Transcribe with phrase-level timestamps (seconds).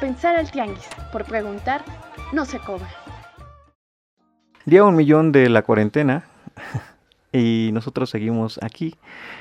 [0.00, 1.84] pensar al tianguis, por preguntar,
[2.32, 2.88] no se cobra.
[4.64, 6.24] Día un millón de la cuarentena
[7.32, 8.96] y nosotros seguimos aquí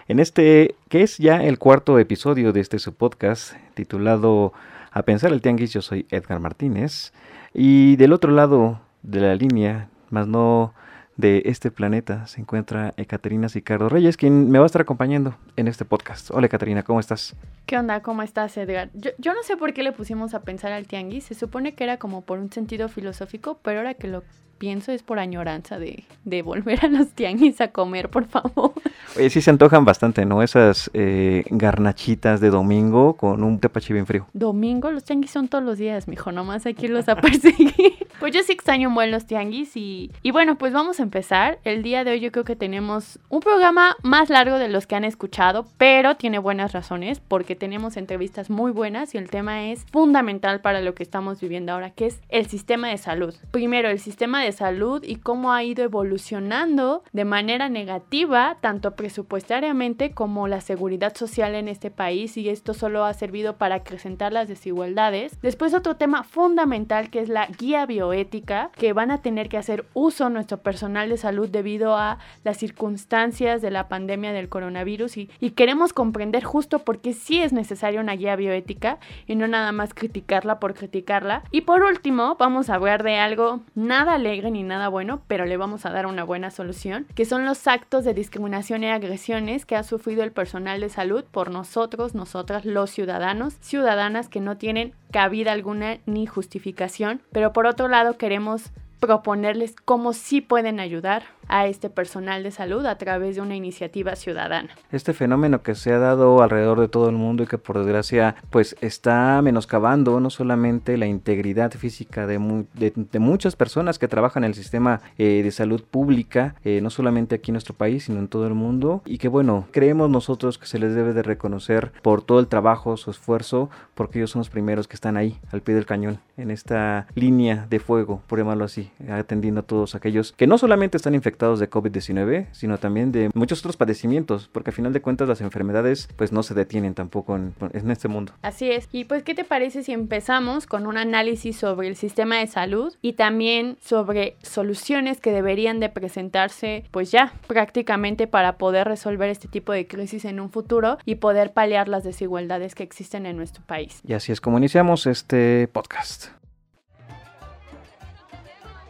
[0.07, 4.53] en este que es ya el cuarto episodio de este su podcast titulado
[4.91, 5.71] A pensar el tianguis.
[5.71, 7.13] Yo soy Edgar Martínez
[7.53, 10.73] y del otro lado de la línea, más no
[11.19, 15.67] de este planeta, se encuentra Ekaterina Sicardo Reyes, quien me va a estar acompañando en
[15.67, 16.31] este podcast.
[16.31, 17.35] Hola Ekaterina, ¿cómo estás?
[17.65, 18.01] ¿Qué onda?
[18.01, 18.89] ¿Cómo estás, Edgar?
[18.93, 21.83] Yo, yo no sé por qué le pusimos a pensar al tianguis, se supone que
[21.83, 24.23] era como por un sentido filosófico, pero ahora que lo
[24.59, 28.73] pienso es por añoranza de, de volver a los tianguis a comer, por favor.
[29.17, 30.43] Oye, sí se antojan bastante, ¿no?
[30.43, 34.27] Esas eh, garnachitas de domingo con un tepache bien frío.
[34.33, 38.07] Domingo, los tianguis son todos los días, mijo, nomás hay que irlos a perseguir.
[38.19, 41.59] pues yo sí extraño muy los tianguis y, y bueno, pues vamos a empezar.
[41.63, 44.95] El día de hoy yo creo que tenemos un programa más largo de los que
[44.95, 49.85] han escuchado, pero tiene buenas razones porque tenemos entrevistas muy buenas y el tema es
[49.91, 53.33] fundamental para lo que estamos viviendo ahora, que es el sistema de salud.
[53.51, 60.11] Primero, el sistema de salud y cómo ha ido evolucionando de manera negativa, tanto presupuestariamente
[60.11, 64.47] como la seguridad social en este país y esto solo ha servido para acrecentar las
[64.47, 65.39] desigualdades.
[65.41, 69.85] Después otro tema fundamental que es la guía bioética, que van a tener que hacer
[69.93, 75.29] uso nuestro personal de salud debido a las circunstancias de la pandemia del coronavirus y,
[75.39, 79.71] y queremos comprender justo por qué sí es necesaria una guía bioética y no nada
[79.71, 81.43] más criticarla por criticarla.
[81.51, 85.85] Y por último, vamos a hablar de algo nada ni nada bueno, pero le vamos
[85.85, 89.83] a dar una buena solución, que son los actos de discriminación y agresiones que ha
[89.83, 95.51] sufrido el personal de salud por nosotros, nosotras, los ciudadanos, ciudadanas que no tienen cabida
[95.51, 101.89] alguna ni justificación, pero por otro lado queremos proponerles cómo sí pueden ayudar a este
[101.89, 104.69] personal de salud a través de una iniciativa ciudadana.
[104.91, 108.35] Este fenómeno que se ha dado alrededor de todo el mundo y que por desgracia
[108.49, 114.49] pues está menoscabando no solamente la integridad física de, de, muchas personas que trabajan en
[114.49, 118.27] el sistema eh, de salud pública, eh, no solamente aquí en nuestro país, sino en
[118.27, 122.21] todo el mundo y que bueno, creemos nosotros que se les debe de reconocer por
[122.21, 125.75] todo el trabajo, su esfuerzo, porque ellos son los primeros que están ahí al pie
[125.75, 130.47] del cañón, en esta línea de fuego, por llamarlo así, atendiendo a todos aquellos que
[130.47, 134.93] no solamente están infectados, de COVID-19, sino también de muchos otros padecimientos, porque al final
[134.93, 138.33] de cuentas las enfermedades pues no se detienen tampoco en, en este mundo.
[138.41, 138.89] Así es.
[138.91, 142.93] Y pues, ¿qué te parece si empezamos con un análisis sobre el sistema de salud
[143.01, 149.47] y también sobre soluciones que deberían de presentarse pues ya prácticamente para poder resolver este
[149.47, 153.63] tipo de crisis en un futuro y poder paliar las desigualdades que existen en nuestro
[153.65, 154.01] país?
[154.05, 156.38] Y así es como iniciamos este podcast.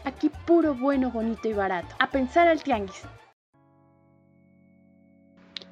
[0.09, 1.95] Aquí puro bueno, bonito y barato.
[1.99, 3.03] A pensar al tianguis.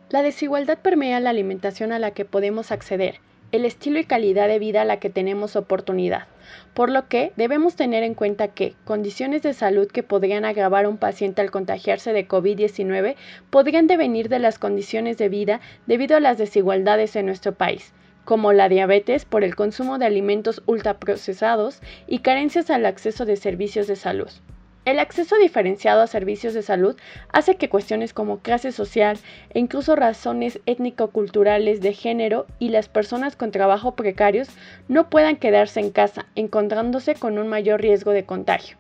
[0.09, 3.19] La desigualdad permea la alimentación a la que podemos acceder,
[3.51, 6.27] el estilo y calidad de vida a la que tenemos oportunidad,
[6.75, 10.89] por lo que debemos tener en cuenta que condiciones de salud que podrían agravar a
[10.89, 13.15] un paciente al contagiarse de COVID-19
[13.49, 17.91] podrían devenir de las condiciones de vida debido a las desigualdades en nuestro país,
[18.27, 23.87] como la diabetes por el consumo de alimentos ultraprocesados y carencias al acceso de servicios
[23.87, 24.27] de salud.
[24.83, 26.97] El acceso diferenciado a servicios de salud
[27.31, 29.17] hace que cuestiones como clase social
[29.51, 34.49] e incluso razones étnico-culturales de género y las personas con trabajo precarios
[34.89, 38.75] no puedan quedarse en casa, encontrándose con un mayor riesgo de contagio.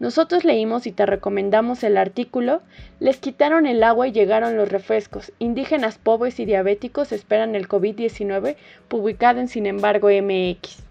[0.00, 2.62] Nosotros leímos y te recomendamos el artículo
[3.00, 5.30] Les quitaron el agua y llegaron los refrescos.
[5.38, 8.56] Indígenas pobres y diabéticos esperan el COVID-19,
[8.88, 10.82] publicado en Sin embargo MX.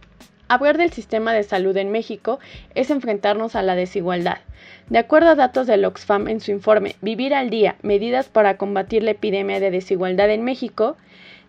[0.48, 2.40] Hablar del sistema de salud en México
[2.76, 4.38] es enfrentarnos a la desigualdad.
[4.90, 9.02] De acuerdo a datos del Oxfam en su informe Vivir al Día, medidas para combatir
[9.02, 10.98] la epidemia de desigualdad en México,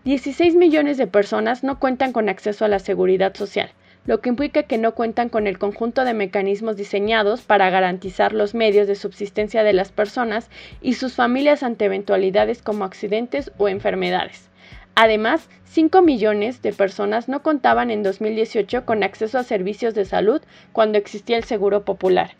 [0.05, 3.71] 16 millones de personas no cuentan con acceso a la seguridad social
[4.11, 8.57] lo que implica que no cuentan con el conjunto de mecanismos diseñados para garantizar los
[8.57, 10.51] medios de subsistencia de las personas
[10.83, 14.51] y sus familias ante eventualidades como accidentes o enfermedades.
[14.97, 20.43] Además, 5 millones de personas no contaban en 2018 con acceso a servicios de salud
[20.73, 22.33] cuando existía el Seguro Popular.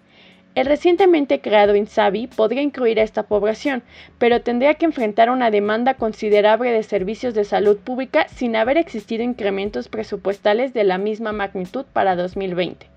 [0.57, 3.85] El recientemente creado INSABI podría incluir a esta población,
[4.19, 9.23] pero tendría que enfrentar una demanda considerable de servicios de salud pública sin haber existido
[9.23, 12.89] incrementos presupuestales de la misma magnitud para 2020.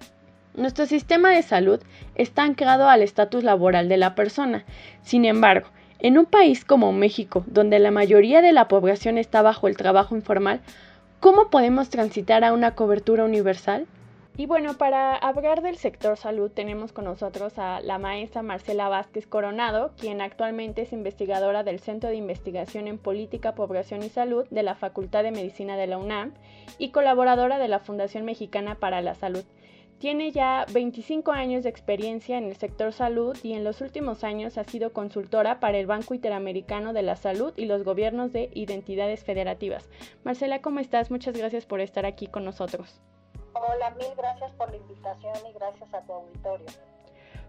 [0.55, 1.79] Nuestro sistema de salud
[2.15, 4.65] está anclado al estatus laboral de la persona.
[5.03, 5.67] Sin embargo,
[5.99, 10.15] en un país como México, donde la mayoría de la población está bajo el trabajo
[10.15, 10.59] informal,
[11.19, 13.85] ¿cómo podemos transitar a una cobertura universal?
[14.35, 19.27] Y bueno, para hablar del sector salud tenemos con nosotros a la maestra Marcela Vázquez
[19.27, 24.63] Coronado, quien actualmente es investigadora del Centro de Investigación en Política, Población y Salud de
[24.63, 26.33] la Facultad de Medicina de la UNAM
[26.79, 29.43] y colaboradora de la Fundación Mexicana para la Salud.
[29.99, 34.57] Tiene ya 25 años de experiencia en el sector salud y en los últimos años
[34.57, 39.23] ha sido consultora para el Banco Interamericano de la Salud y los gobiernos de identidades
[39.23, 39.87] federativas.
[40.23, 41.11] Marcela, ¿cómo estás?
[41.11, 42.99] Muchas gracias por estar aquí con nosotros.
[43.65, 46.67] Hola, mil gracias por la invitación y gracias a tu auditorio.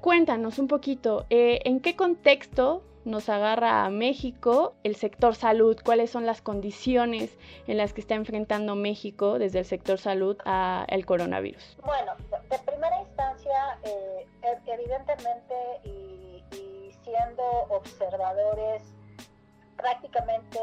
[0.01, 5.77] Cuéntanos un poquito, eh, ¿en qué contexto nos agarra a México el sector salud?
[5.85, 11.05] ¿Cuáles son las condiciones en las que está enfrentando México desde el sector salud al
[11.05, 11.79] coronavirus?
[11.85, 12.13] Bueno,
[12.49, 14.27] de primera instancia, eh,
[14.67, 18.95] evidentemente y, y siendo observadores
[19.77, 20.59] prácticamente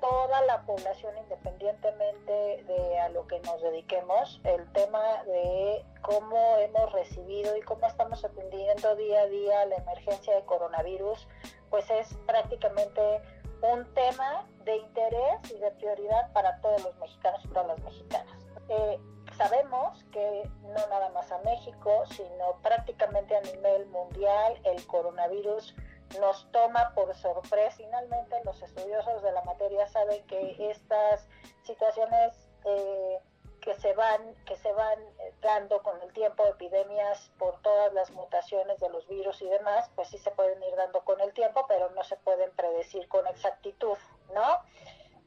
[0.00, 6.92] toda la población independientemente de a lo que nos dediquemos, el tema de cómo hemos
[6.92, 11.26] recibido y cómo estamos atendiendo día a día la emergencia de coronavirus,
[11.70, 13.20] pues es prácticamente
[13.62, 18.46] un tema de interés y de prioridad para todos los mexicanos y todas las mexicanas.
[18.68, 18.98] Eh,
[19.36, 25.74] sabemos que no nada más a México, sino prácticamente a nivel mundial el coronavirus
[26.20, 27.76] nos toma por sorpresa.
[27.76, 31.28] Finalmente, los estudiosos de la materia saben que estas
[31.64, 33.18] situaciones eh,
[33.60, 34.98] que se van que se van
[35.40, 40.08] dando con el tiempo, epidemias por todas las mutaciones de los virus y demás, pues
[40.08, 43.98] sí se pueden ir dando con el tiempo, pero no se pueden predecir con exactitud,
[44.32, 44.60] ¿no?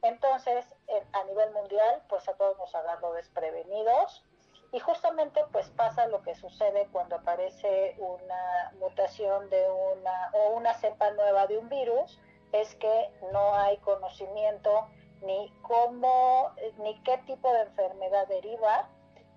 [0.02, 0.64] Entonces,
[1.12, 4.24] a nivel mundial, pues a todos nos agarro desprevenidos
[4.72, 10.74] y justamente pues pasa lo que sucede cuando aparece una mutación de una o una
[10.74, 12.20] cepa nueva de un virus,
[12.52, 14.88] es que no hay conocimiento
[15.22, 18.88] ni cómo, ni qué tipo de enfermedad deriva,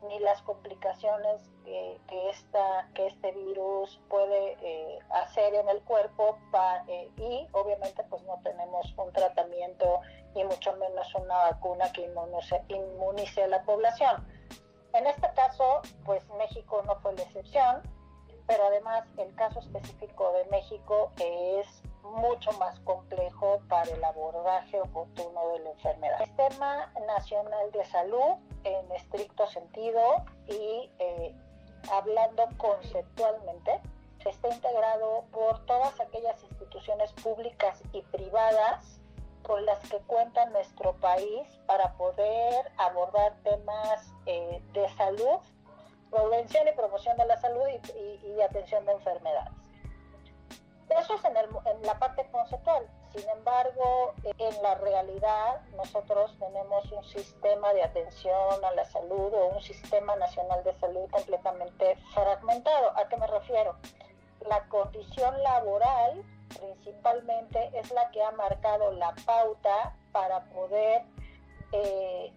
[0.08, 6.38] ni las complicaciones que, esta, que este virus puede eh, hacer en el cuerpo
[6.88, 10.02] eh, y obviamente pues no tenemos un tratamiento
[10.36, 14.28] y mucho menos una vacuna que inmunice, inmunice a la población.
[14.94, 17.82] En este caso, pues México no fue la excepción,
[18.48, 21.68] pero además el caso específico de México es
[22.04, 26.22] mucho más complejo para el abordaje oportuno de la enfermedad.
[26.22, 31.36] El Sistema Nacional de Salud, en estricto sentido y eh,
[31.92, 33.82] hablando conceptualmente,
[34.30, 39.02] está integrado por todas aquellas instituciones públicas y privadas
[39.44, 45.40] con las que cuenta nuestro país para poder abordar temas eh, de salud,
[46.10, 47.64] prevención y promoción de la salud
[47.96, 49.54] y, atención de enfermedades.
[50.90, 52.88] Eso es en, en, la parte conceptual.
[53.16, 59.48] Sin embargo, en la realidad nosotros tenemos un sistema de atención a la salud o
[59.48, 62.92] un sistema nacional de salud completamente fragmentado.
[62.98, 63.76] ¿A qué me refiero?
[64.48, 66.24] La condición laboral
[66.60, 71.04] principalmente es la que ha marcado la pauta para poder
[71.72, 72.32] eh,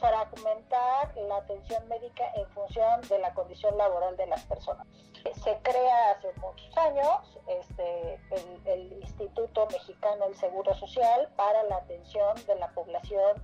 [0.00, 4.86] fragmentar la atención médica en función de la condición laboral de las personas.
[5.44, 11.76] Se crea hace muchos años este, el, el Instituto Mexicano del Seguro Social para la
[11.76, 13.40] atención de la población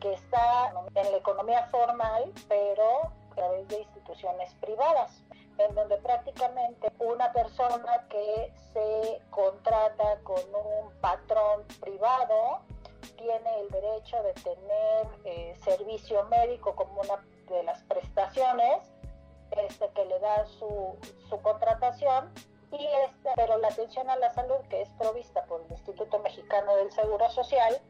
[0.00, 5.22] que está en la economía formal, pero a través de instituciones privadas
[5.68, 12.60] en donde prácticamente una persona que se contrata con un patrón privado
[13.16, 18.92] tiene el derecho de tener eh, servicio médico como una de las prestaciones
[19.52, 20.96] este, que le da su,
[21.28, 22.32] su contratación
[22.70, 26.74] y este, pero la atención a la salud que es provista por el Instituto Mexicano
[26.76, 27.80] del Seguro Social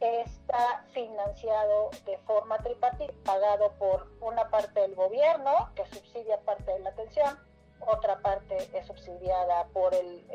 [0.00, 6.80] está financiado de forma tripartita, pagado por una parte del gobierno, que subsidia parte de
[6.80, 7.38] la atención,
[7.80, 10.26] otra parte es subsidiada por el,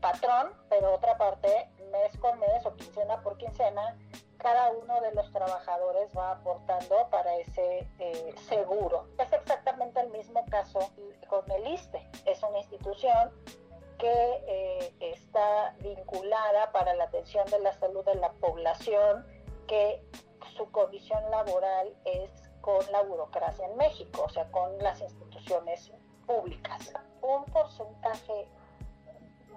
[0.00, 3.96] patrón, pero otra parte, mes con mes o quincena por quincena,
[4.38, 9.08] cada uno de los trabajadores va aportando para ese eh, seguro.
[9.18, 10.78] Es exactamente el mismo caso
[11.28, 12.06] con el ISTE.
[12.26, 13.32] Es una institución
[13.98, 19.26] que eh, está vinculada para la atención de la salud de la población,
[19.66, 20.02] que
[20.56, 25.92] su condición laboral es con la burocracia en México, o sea, con las instituciones
[26.26, 26.92] públicas.
[27.22, 28.48] Un porcentaje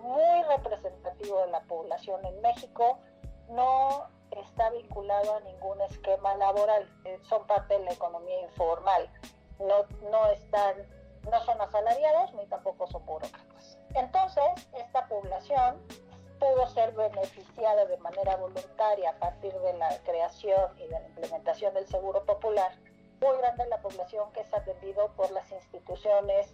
[0.01, 2.99] muy representativo de la población en México
[3.49, 9.09] no está vinculado a ningún esquema laboral, eh, son parte de la economía informal,
[9.59, 10.75] no, no están
[11.29, 13.78] no son asalariados ni tampoco son burócratas.
[13.95, 15.81] Entonces, esta población
[16.39, 21.73] pudo ser beneficiada de manera voluntaria a partir de la creación y de la implementación
[21.73, 22.71] del Seguro Popular.
[23.19, 26.53] Muy grande la población que es atendido por las instituciones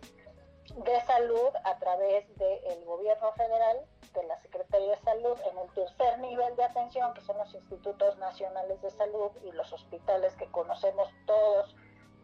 [0.74, 6.20] de salud a través del gobierno federal, de la Secretaría de Salud, en el tercer
[6.20, 11.10] nivel de atención, que son los institutos nacionales de salud y los hospitales que conocemos
[11.28, 11.76] todos,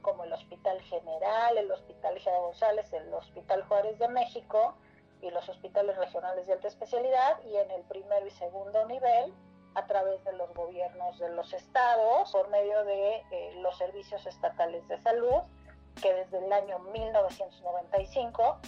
[0.01, 4.75] como el Hospital General, el Hospital General González, el Hospital Juárez de México
[5.22, 9.34] y los hospitales regionales de alta especialidad, y en el primero y segundo nivel,
[9.75, 14.88] a través de los gobiernos de los estados, por medio de eh, los servicios estatales
[14.88, 15.42] de salud,
[16.01, 18.60] que desde el año 1995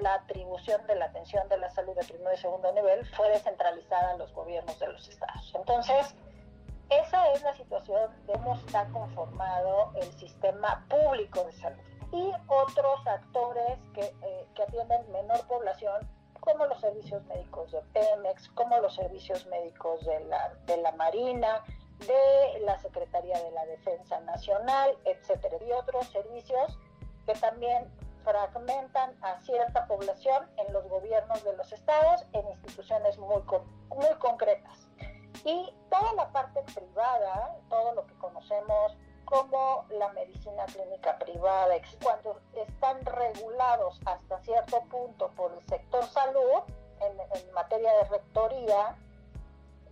[0.00, 4.12] la atribución de la atención de la salud de primer y segundo nivel fue descentralizada
[4.12, 5.52] a los gobiernos de los estados.
[5.54, 6.14] Entonces,
[6.88, 11.91] esa es la situación de cómo está conformado el sistema público de salud.
[12.12, 16.06] Y otros actores que, eh, que atienden menor población,
[16.40, 21.64] como los servicios médicos de Pemex, como los servicios médicos de la, de la Marina,
[22.00, 26.78] de la Secretaría de la Defensa Nacional, etcétera, y otros servicios
[27.26, 27.90] que también
[28.24, 33.42] fragmentan a cierta población en los gobiernos de los estados, en instituciones muy,
[33.90, 34.88] muy concretas.
[35.44, 38.96] Y toda la parte privada, todo lo que conocemos
[39.32, 46.60] como la medicina clínica privada, cuando están regulados hasta cierto punto por el sector salud,
[47.00, 48.94] en, materia de rectoría,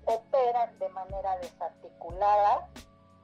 [0.04, 2.68] operan de manera desarticulada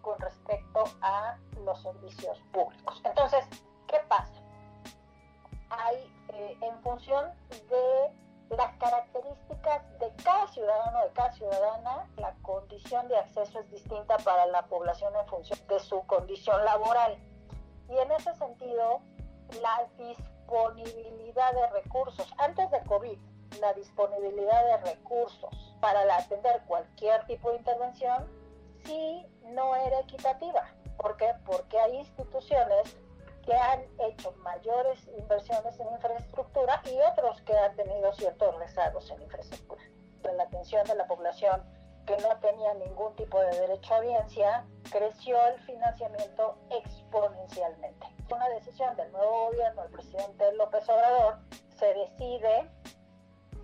[0.01, 2.99] con respecto a los servicios públicos.
[3.05, 3.45] Entonces,
[3.87, 4.33] ¿qué pasa?
[5.69, 5.97] Hay,
[6.33, 8.11] eh, en función de
[8.51, 14.47] las características de cada ciudadano, de cada ciudadana, la condición de acceso es distinta para
[14.47, 17.19] la población en función de su condición laboral.
[17.89, 19.01] Y en ese sentido,
[19.63, 23.19] la disponibilidad de recursos, antes de COVID,
[23.61, 28.29] la disponibilidad de recursos para atender cualquier tipo de intervención
[28.85, 30.69] si no era equitativa.
[30.97, 31.33] ¿Por qué?
[31.45, 32.97] Porque hay instituciones
[33.47, 39.23] que han hecho mayores inversiones en infraestructura y otros que han tenido ciertos rezagos en
[39.23, 39.83] infraestructura.
[40.37, 41.63] La atención de la población
[42.07, 48.07] que no tenía ningún tipo de derecho a audiencia, creció el financiamiento exponencialmente.
[48.33, 51.39] Una decisión del nuevo gobierno, el presidente López Obrador,
[51.77, 52.71] se decide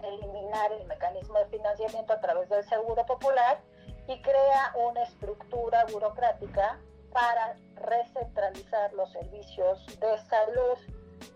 [0.02, 3.60] eliminar el mecanismo de financiamiento a través del Seguro Popular
[4.08, 6.80] y crea una estructura burocrática
[7.12, 10.78] para recentralizar los servicios de salud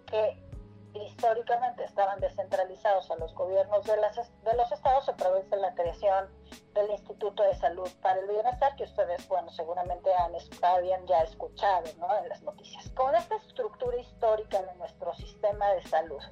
[0.07, 0.47] que
[0.95, 5.75] históricamente estaban descentralizados a los gobiernos de, las, de los estados a través de la
[5.75, 6.29] creación
[6.73, 11.85] del Instituto de Salud para el Bienestar, que ustedes, bueno, seguramente han, habían ya escuchado
[11.99, 12.17] ¿no?
[12.19, 12.89] en las noticias.
[12.91, 16.23] Con esta estructura histórica de nuestro sistema de salud,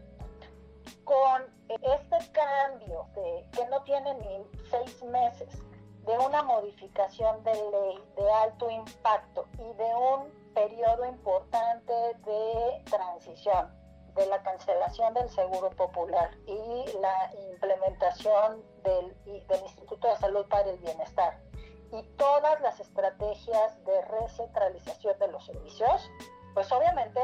[1.04, 5.48] con este cambio que no tiene ni seis meses
[6.06, 13.74] de una modificación de ley de alto impacto y de un periodo importante de transición
[14.14, 20.70] de la cancelación del Seguro Popular y la implementación del, del Instituto de Salud para
[20.70, 21.40] el Bienestar
[21.92, 26.10] y todas las estrategias de recentralización de los servicios,
[26.52, 27.20] pues obviamente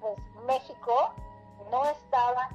[0.00, 1.12] pues México
[1.70, 2.48] no estaba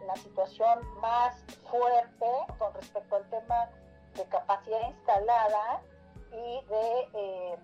[0.00, 1.36] en la situación más
[1.70, 2.26] fuerte
[2.58, 3.70] con respecto al tema
[4.16, 5.82] de capacidad instalada
[6.32, 7.56] y de, eh,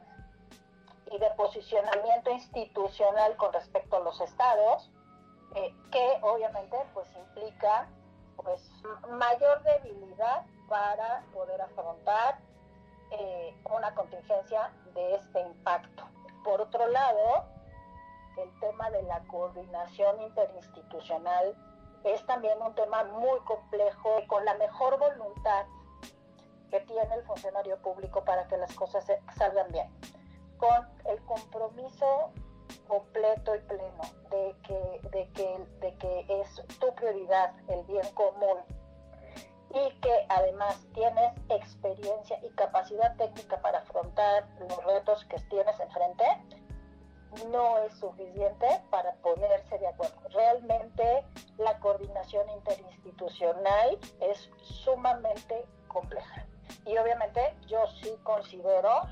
[1.11, 4.91] y de posicionamiento institucional con respecto a los estados,
[5.55, 7.89] eh, que obviamente pues implica
[8.37, 8.61] pues
[9.11, 12.39] mayor debilidad para poder afrontar
[13.11, 16.05] eh, una contingencia de este impacto.
[16.45, 17.45] Por otro lado,
[18.39, 21.55] el tema de la coordinación interinstitucional
[22.05, 25.67] es también un tema muy complejo, con la mejor voluntad
[26.73, 29.05] que tiene el funcionario público para que las cosas
[29.37, 29.88] salgan bien,
[30.57, 32.33] con el compromiso
[32.88, 38.59] completo y pleno de que, es tu prioridad el bien común
[39.75, 46.25] y que además tienes experiencia y capacidad técnica para afrontar los retos que tienes enfrente,
[47.50, 50.17] no es suficiente para ponerse de acuerdo.
[50.31, 51.25] Realmente
[51.59, 56.47] la coordinación interinstitucional es sumamente compleja.
[56.87, 59.02] Y obviamente yo sí considero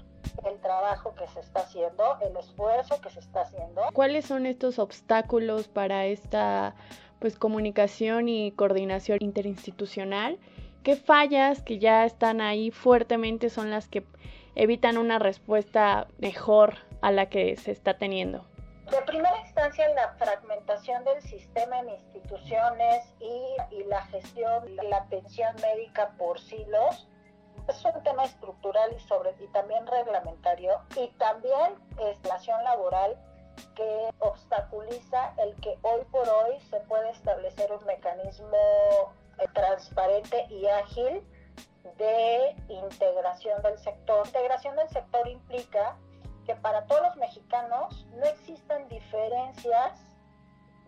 [0.47, 3.83] el trabajo que se está haciendo, el esfuerzo que se está haciendo.
[3.93, 6.75] ¿Cuáles son estos obstáculos para esta
[7.19, 10.39] pues comunicación y coordinación interinstitucional?
[10.83, 14.05] ¿Qué fallas que ya están ahí fuertemente son las que
[14.55, 18.47] evitan una respuesta mejor a la que se está teniendo?
[18.91, 25.55] De primera instancia, la fragmentación del sistema en instituciones y, y la gestión, la atención
[25.63, 27.07] médica por silos
[27.69, 33.17] es un tema estructural y sobre y también reglamentario y también es relación laboral
[33.75, 40.67] que obstaculiza el que hoy por hoy se puede establecer un mecanismo eh, transparente y
[40.67, 41.23] ágil
[41.97, 44.27] de integración del sector.
[44.27, 45.97] Integración del sector implica
[46.47, 50.01] que para todos los mexicanos no existen diferencias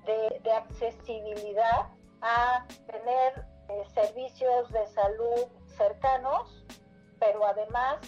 [0.06, 1.88] de, de accesibilidad
[2.22, 6.64] a tener eh, servicios de salud cercanos,
[7.18, 7.98] pero además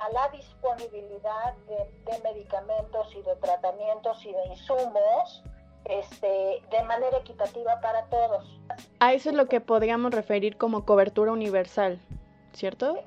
[0.00, 5.42] a la disponibilidad de, medicamentos y de tratamientos y de insumos
[5.84, 8.60] este, de manera equitativa para todos.
[9.00, 12.00] A eso es lo que podríamos referir como cobertura universal,
[12.52, 12.98] ¿cierto?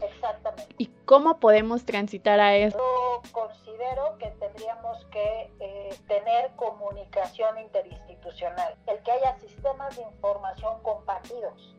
[0.00, 0.74] Exactamente.
[0.78, 2.78] ¿Y cómo podemos transitar a eso?
[2.78, 10.80] Yo considero que tendríamos que eh, tener comunicación interinstitucional, el que haya sistemas de información
[10.82, 11.74] compartidos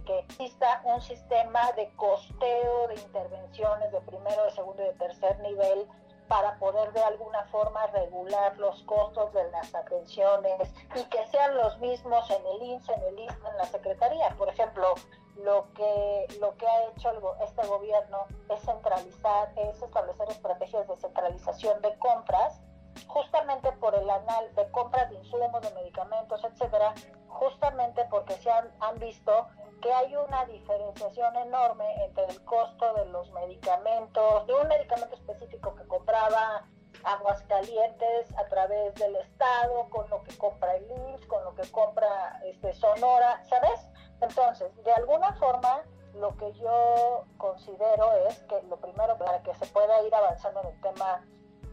[0.00, 5.38] que exista un sistema de costeo de intervenciones de primero, de segundo y de tercer
[5.40, 5.86] nivel
[6.28, 11.78] para poder de alguna forma regular los costos de las atenciones y que sean los
[11.78, 14.30] mismos en el INSS, en el INSS, en la Secretaría.
[14.38, 14.94] Por ejemplo,
[15.36, 17.10] lo que, lo que ha hecho
[17.44, 22.60] este gobierno es centralizar, es establecer estrategias de centralización de compras
[23.06, 26.94] justamente por el anal de compras de insumos, de medicamentos, etcétera,
[27.28, 29.48] justamente porque se han, han visto
[29.82, 35.74] que hay una diferenciación enorme entre el costo de los medicamentos, de un medicamento específico
[35.74, 36.64] que compraba
[37.04, 42.40] Aguascalientes a través del Estado, con lo que compra el IMSS, con lo que compra
[42.44, 43.80] este, Sonora, ¿sabes?
[44.20, 45.82] Entonces, de alguna forma,
[46.14, 50.68] lo que yo considero es que lo primero para que se pueda ir avanzando en
[50.68, 51.26] el tema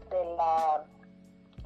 [0.08, 0.84] de la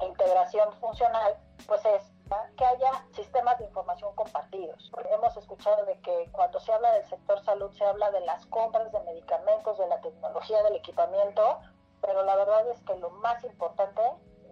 [0.05, 1.35] integración funcional,
[1.65, 2.14] pues es
[2.57, 4.91] que haya sistemas de información compartidos.
[5.11, 8.91] Hemos escuchado de que cuando se habla del sector salud se habla de las compras
[8.91, 11.59] de medicamentos, de la tecnología, del equipamiento,
[12.01, 14.01] pero la verdad es que lo más importante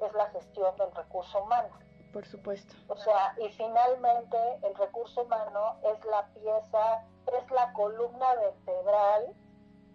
[0.02, 1.70] es la gestión del recurso humano.
[2.12, 2.76] Por supuesto.
[2.90, 9.34] O sea, y finalmente el recurso humano es la pieza, es la columna vertebral,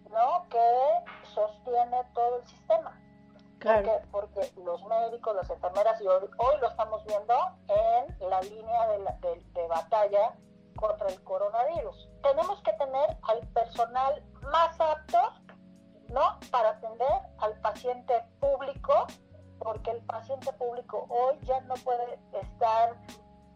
[0.09, 0.45] ¿no?
[0.49, 2.99] Que sostiene todo el sistema.
[3.61, 6.29] Porque, porque los médicos, las enfermeras, y hoy,
[6.61, 7.35] lo estamos viendo
[7.67, 10.33] en la línea de, de, batalla
[10.77, 12.09] contra el coronavirus.
[12.23, 15.17] Tenemos que tener al personal más apto,
[16.07, 16.39] ¿no?
[16.51, 19.07] Para atender al paciente público,
[19.59, 22.95] porque el paciente público hoy ya no puede estar,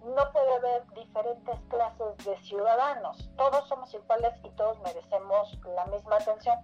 [0.04, 3.30] no puede haber diferentes clases de ciudadanos.
[3.38, 6.58] Todos somos iguales y todos merecemos la misma atención.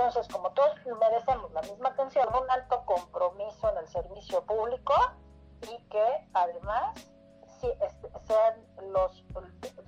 [0.00, 4.94] Entonces, como todos merecemos la misma atención, un alto compromiso en el servicio público
[5.60, 7.06] y que además
[7.60, 9.22] este, sean los,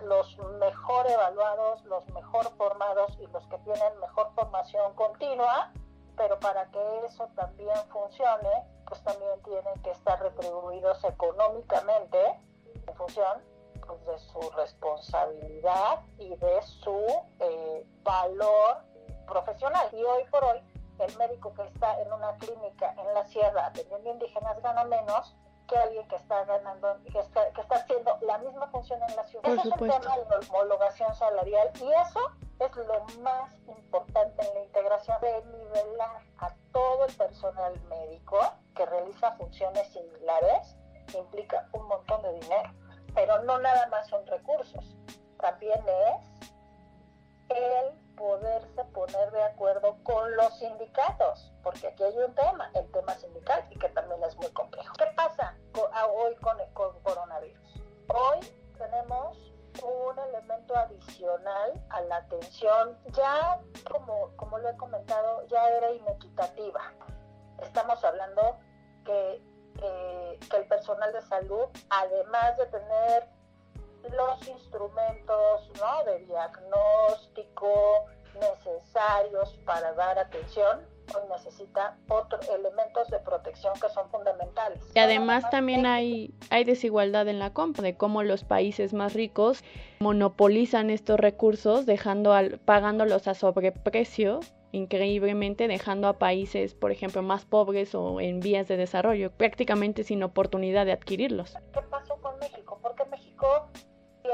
[0.04, 5.72] los mejor evaluados, los mejor formados y los que tienen mejor formación continua,
[6.14, 12.38] pero para que eso también funcione, pues también tienen que estar retribuidos económicamente
[12.86, 13.42] en función
[13.86, 17.00] pues, de su responsabilidad y de su
[17.40, 18.91] eh, valor
[19.26, 19.88] profesional.
[19.92, 20.60] Y hoy por hoy,
[20.98, 25.34] el médico que está en una clínica en la sierra atendiendo indígenas gana menos
[25.68, 29.24] que alguien que está ganando, que está, que está haciendo la misma función en la
[29.24, 29.52] ciudad.
[29.52, 32.20] eso es un tema de homologación salarial y eso
[32.58, 38.38] es lo más importante en la integración de nivelar a todo el personal médico
[38.74, 40.76] que realiza funciones similares
[41.18, 42.70] implica un montón de dinero,
[43.14, 44.96] pero no nada más son recursos,
[45.38, 46.50] también es
[47.48, 53.14] el poderse poner de acuerdo con los sindicatos, porque aquí hay un tema, el tema
[53.14, 54.94] sindical, y que también es muy complejo.
[54.98, 55.56] ¿Qué pasa
[56.14, 57.82] hoy con el coronavirus?
[58.08, 58.40] Hoy
[58.76, 65.92] tenemos un elemento adicional a la atención, ya como, como lo he comentado, ya era
[65.92, 66.92] inequitativa.
[67.62, 68.58] Estamos hablando
[69.04, 69.42] que,
[70.50, 73.28] que el personal de salud, además de tener
[74.10, 76.04] los instrumentos ¿no?
[76.04, 80.80] de diagnóstico necesarios para dar atención,
[81.14, 84.80] hoy necesita otros elementos de protección que son fundamentales.
[84.94, 89.62] Y además también hay, hay desigualdad en la compra, de cómo los países más ricos
[90.00, 94.40] monopolizan estos recursos, dejando al, pagándolos a sobreprecio
[94.72, 100.22] increíblemente dejando a países, por ejemplo, más pobres o en vías de desarrollo, prácticamente sin
[100.22, 101.54] oportunidad de adquirirlos.
[101.72, 102.78] ¿Qué pasó con México?
[102.82, 103.68] Porque México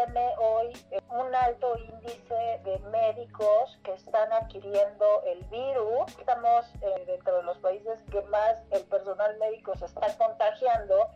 [0.05, 6.17] tiene hoy eh, un alto índice de médicos que están adquiriendo el virus.
[6.19, 11.09] Estamos eh, dentro de los países que más el personal médico se está contagiando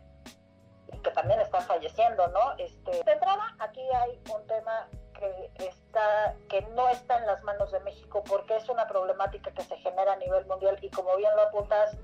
[0.91, 2.57] y que también están falleciendo, ¿no?
[2.57, 7.71] Este, de entrada, aquí hay un tema que está que no está en las manos
[7.71, 8.21] de México
[8.89, 11.97] problemática que se genera a nivel mundial y como bien lo apuntas,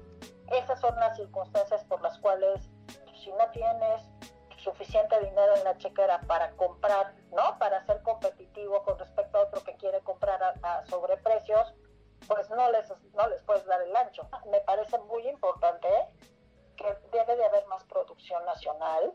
[0.48, 2.70] esas son las circunstancias por las cuales
[3.22, 4.02] si no tienes
[4.60, 7.58] suficiente dinero en la chequera para comprar, ¿no?
[7.58, 11.74] Para ser competitivo con respecto a otro que quiere comprar a, sobreprecios,
[12.28, 14.28] pues no les, no les puedes dar el ancho.
[14.52, 15.88] Me parece muy importante
[16.76, 19.14] que debe de haber más producción nacional,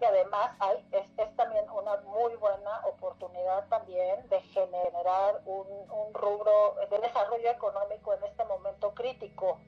[0.00, 6.14] y además hay, es, es, también una muy buena oportunidad también de generar un, un
[6.14, 9.58] rubro de desarrollo económico en este momento crítico,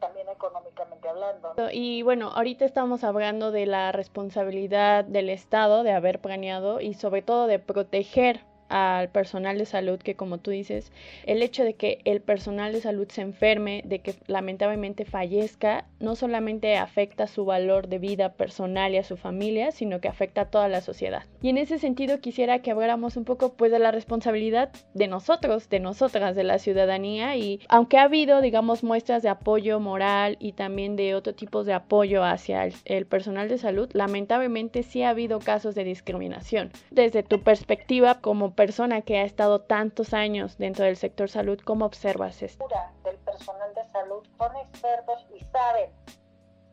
[0.00, 1.54] también económicamente hablando.
[1.72, 7.22] Y bueno, ahorita estamos hablando de la responsabilidad del Estado de haber planeado y sobre
[7.22, 8.40] todo de proteger
[8.70, 10.92] al personal de salud que como tú dices,
[11.26, 16.16] el hecho de que el personal de salud se enferme, de que lamentablemente fallezca, no
[16.16, 20.50] solamente afecta su valor de vida personal y a su familia, sino que afecta a
[20.50, 21.24] toda la sociedad.
[21.42, 25.68] Y en ese sentido quisiera que habláramos un poco pues de la responsabilidad de nosotros,
[25.68, 30.52] de nosotras, de la ciudadanía y aunque ha habido digamos muestras de apoyo moral y
[30.52, 35.10] también de otro tipo de apoyo hacia el, el personal de salud, lamentablemente sí ha
[35.10, 36.70] habido casos de discriminación.
[36.90, 41.86] Desde tu perspectiva como persona que ha estado tantos años dentro del sector salud, ¿cómo
[41.86, 42.68] observas esto?
[43.04, 45.90] Del personal de salud son expertos y saben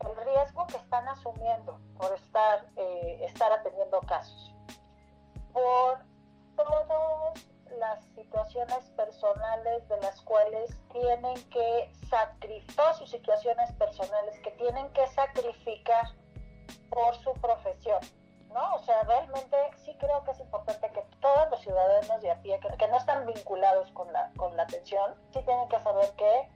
[0.00, 4.54] el riesgo que están asumiendo por estar, eh, estar atendiendo casos,
[5.54, 6.00] por
[6.56, 7.46] todas
[7.78, 15.06] las situaciones personales de las cuales tienen que sacrificar, sus situaciones personales que tienen que
[15.06, 16.04] sacrificar
[16.90, 18.00] por su profesión
[18.52, 18.74] ¿no?
[18.74, 22.58] O sea, realmente sí creo que es importante que todos los ciudadanos de a pie
[22.60, 26.48] que, no están vinculados con la, con la atención, sí tienen que saber que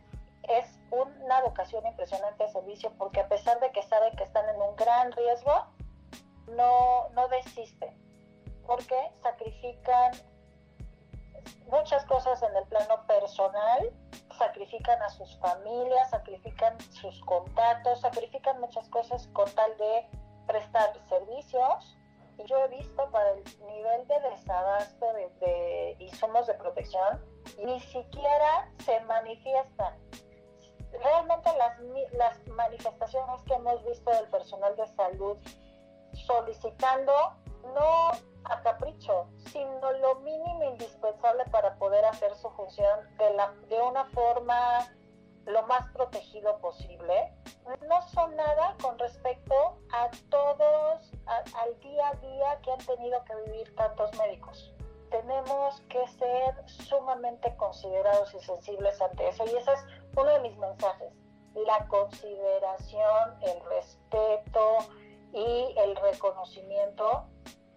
[0.49, 4.61] es una vocación impresionante de servicio porque a pesar de que saben que están en
[4.61, 5.67] un gran riesgo,
[6.49, 7.97] no, no desisten,
[8.67, 10.13] porque sacrifican
[11.71, 13.93] muchas cosas en el plano personal,
[14.39, 20.09] sacrifican a sus familias, sacrifican sus contactos, sacrifican muchas cosas con tal de
[20.47, 21.97] prestar servicios.
[22.39, 25.07] Y yo he visto para el nivel de desabasto
[25.41, 27.23] de, insumos de protección,
[27.65, 29.95] ni siquiera se manifiestan.
[30.93, 31.79] Realmente las,
[32.13, 35.37] las manifestaciones que hemos visto del personal de salud
[36.27, 37.13] solicitando
[37.75, 38.13] no
[38.45, 44.05] a capricho, sino lo mínimo indispensable para poder hacer su función de, la, de una
[44.07, 44.93] forma
[45.47, 47.33] lo más protegido posible,
[47.89, 49.55] no son nada con respecto
[49.93, 54.73] a todos, al día a día que han tenido que vivir tantos médicos.
[55.11, 59.45] Tenemos que ser sumamente considerados y sensibles ante eso.
[59.45, 59.85] Y ese es
[60.17, 61.13] uno de mis mensajes.
[61.55, 64.79] La consideración, el respeto
[65.33, 67.27] y el reconocimiento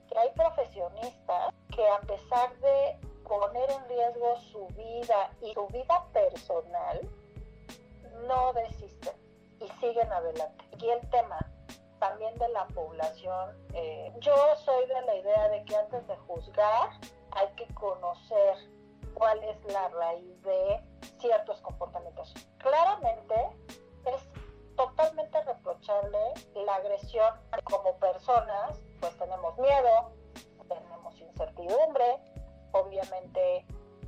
[0.08, 2.98] que hay profesionistas que a pesar de
[3.28, 7.02] poner en riesgo su vida y su vida personal,
[8.28, 9.14] no desisten
[9.60, 10.66] y siguen adelante.
[10.80, 11.40] Y el tema
[12.00, 16.90] también de la población, eh, yo soy de la idea de que antes de juzgar
[17.32, 18.56] hay que conocer
[19.14, 20.82] cuál es la raíz de
[21.20, 22.34] ciertos comportamientos.
[22.60, 23.36] Claramente
[24.06, 24.30] es
[24.76, 26.20] totalmente reprochable
[26.54, 30.12] la agresión como personas, pues tenemos miedo,
[30.68, 32.20] tenemos incertidumbre,
[32.72, 33.66] obviamente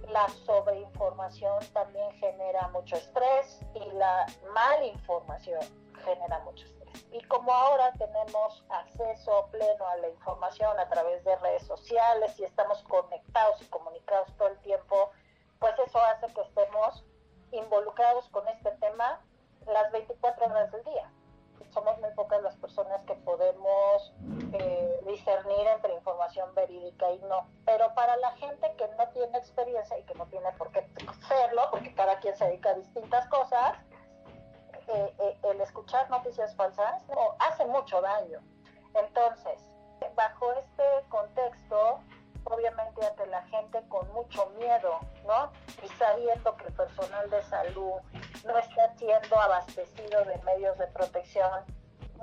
[0.10, 5.62] la sobreinformación también genera mucho estrés y la malinformación
[6.04, 7.06] genera mucho estrés.
[7.12, 12.46] Y como ahora tenemos acceso pleno a la información a través de redes sociales y
[12.46, 15.12] estamos conectados y comunicados todo el tiempo,
[15.60, 17.04] pues eso hace que estemos
[17.52, 19.22] involucrados con este tema
[19.65, 21.12] las 24 horas del día
[21.78, 24.12] somos muy pocas las personas que podemos
[24.54, 27.48] eh, discernir entre información verídica y no.
[27.66, 31.68] Pero para la gente que no tiene experiencia y que no tiene por qué hacerlo,
[31.70, 33.78] porque cada quien se dedica a distintas cosas,
[34.88, 37.04] eh, eh, el escuchar noticias falsas
[37.40, 38.40] hace mucho daño.
[38.96, 39.62] Entonces,
[40.16, 42.00] bajo este contexto,
[42.46, 45.52] obviamente ante la gente con mucho miedo, ¿no?
[45.84, 48.02] Y sabiendo que el personal de salud
[48.45, 51.65] no está siendo abastecido de medios de protección,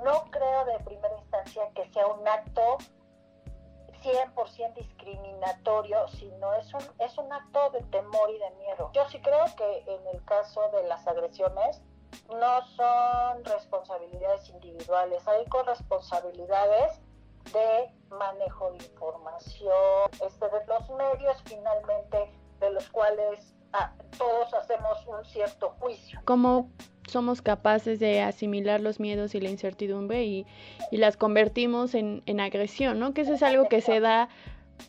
[0.03, 2.77] no creo de primera instancia que sea un acto
[4.03, 8.91] 100% discriminatorio, sino es un, es un acto de temor y de miedo.
[8.93, 11.81] Yo sí creo que en el caso de las agresiones
[12.29, 17.01] no son responsabilidades individuales, hay corresponsabilidades
[17.51, 23.55] de manejo de información, este, de los medios finalmente de los cuales
[24.17, 26.19] todos hacemos un cierto juicio.
[26.25, 26.69] ¿Cómo
[27.07, 30.45] somos capaces de asimilar los miedos y la incertidumbre y,
[30.91, 33.13] y las convertimos en, en, agresión, ¿no?
[33.13, 34.29] Que eso es algo que se da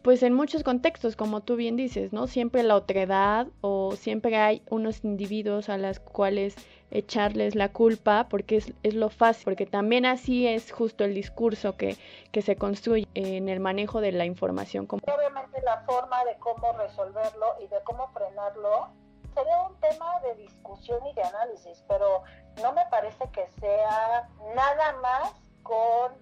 [0.02, 2.26] pues en muchos contextos, como tú bien dices, ¿no?
[2.26, 6.56] Siempre la otredad o siempre hay unos individuos a los cuales
[6.90, 11.76] echarles la culpa porque es, es, lo fácil, porque también así es justo el discurso
[11.76, 11.96] que,
[12.32, 14.86] que se construye en el manejo de la información.
[14.90, 18.88] Obviamente la forma de cómo resolverlo y de cómo frenarlo
[19.34, 22.22] sería un tema de discusión y de análisis, pero
[22.62, 26.12] no me parece que sea nada más con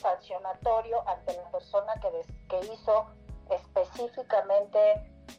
[0.00, 2.08] sancionatorio ante la persona que,
[2.48, 3.06] que hizo
[3.50, 4.78] específicamente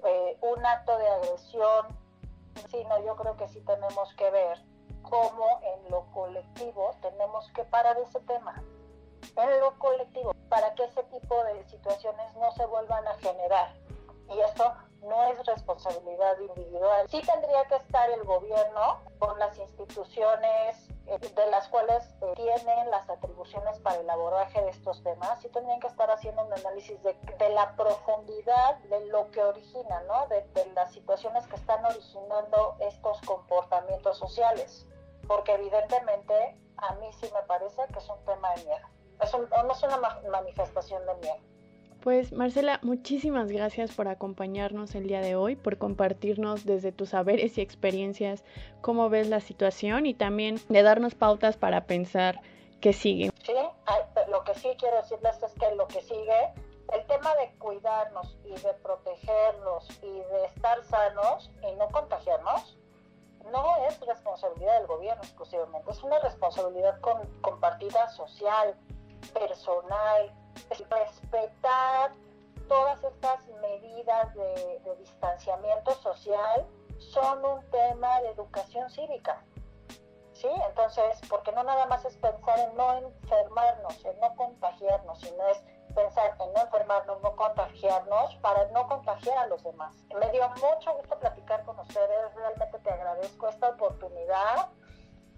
[0.06, 1.88] eh, un acto de agresión,
[2.70, 4.58] sino yo creo que sí tenemos que ver
[5.10, 8.64] cómo en lo colectivo tenemos que parar ese tema.
[9.36, 13.74] En lo colectivo, para que ese tipo de situaciones no se vuelvan a generar.
[14.30, 17.08] Y eso no es responsabilidad individual.
[17.10, 22.90] Sí tendría que estar el gobierno con las instituciones eh, de las cuales eh, tienen
[22.90, 26.98] las atribuciones para el abordaje de estos temas, sí tendrían que estar haciendo un análisis
[27.04, 27.16] de,
[27.50, 30.26] la profundidad de lo que origina, ¿no?
[30.28, 34.88] De, las situaciones que están originando estos comportamientos sociales,
[35.28, 38.88] porque evidentemente a mí sí me parece que es un tema de miedo,
[39.22, 41.56] es un, no es una manifestación de miedo.
[42.06, 47.58] Pues Marcela, muchísimas gracias por acompañarnos el día de hoy, por compartirnos desde tus saberes
[47.58, 48.44] y experiencias
[48.82, 52.42] cómo ves la situación y también de darnos pautas para pensar
[52.80, 53.32] qué sigue.
[53.44, 53.54] Sí,
[54.30, 56.54] lo que sí quiero decirles es que lo que sigue,
[56.94, 62.78] el tema de cuidarnos y de protegernos y de estar sanos y no contagiarnos,
[63.52, 68.76] no es responsabilidad del gobierno exclusivamente, es una responsabilidad con, compartida social,
[69.34, 70.34] personal,
[70.70, 72.12] respetar
[72.68, 76.66] todas estas medidas de, distanciamiento social
[76.98, 79.44] son un tema de educación cívica.
[80.34, 80.50] ¿Sí?
[80.68, 85.64] Entonces, porque no nada más es pensar en no enfermarnos, en no contagiarnos, sino es
[85.96, 89.96] pensar en no enfermarnos, no contagiarnos para no contagiar a los demás.
[90.20, 92.95] Me dio mucho gusto platicar con ustedes, realmente te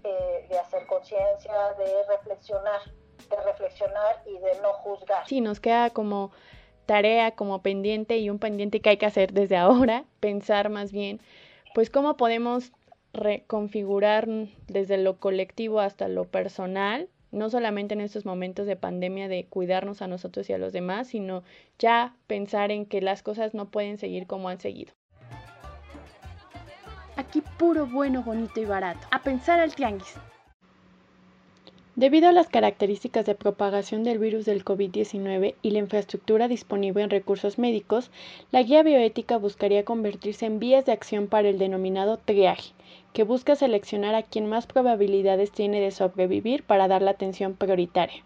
[0.04, 2.80] eh, de hacer conciencia, de reflexionar
[3.28, 5.26] de reflexionar y de no juzgar.
[5.26, 6.30] Sí, nos queda como
[6.86, 11.20] tarea, como pendiente y un pendiente que hay que hacer desde ahora, pensar más bien,
[11.74, 12.72] pues cómo podemos
[13.12, 14.26] reconfigurar
[14.68, 20.00] desde lo colectivo hasta lo personal, no solamente en estos momentos de pandemia de cuidarnos
[20.00, 21.42] a nosotros y a los demás, sino
[21.78, 24.97] ya pensar en que las cosas no pueden seguir como han seguido.
[27.18, 29.04] Aquí puro bueno, bonito y barato.
[29.10, 30.14] A pensar al tianguis.
[31.96, 37.10] Debido a las características de propagación del virus del COVID-19 y la infraestructura disponible en
[37.10, 38.12] recursos médicos,
[38.52, 42.72] la guía bioética buscaría convertirse en vías de acción para el denominado triaje,
[43.12, 48.22] que busca seleccionar a quien más probabilidades tiene de sobrevivir para dar la atención prioritaria.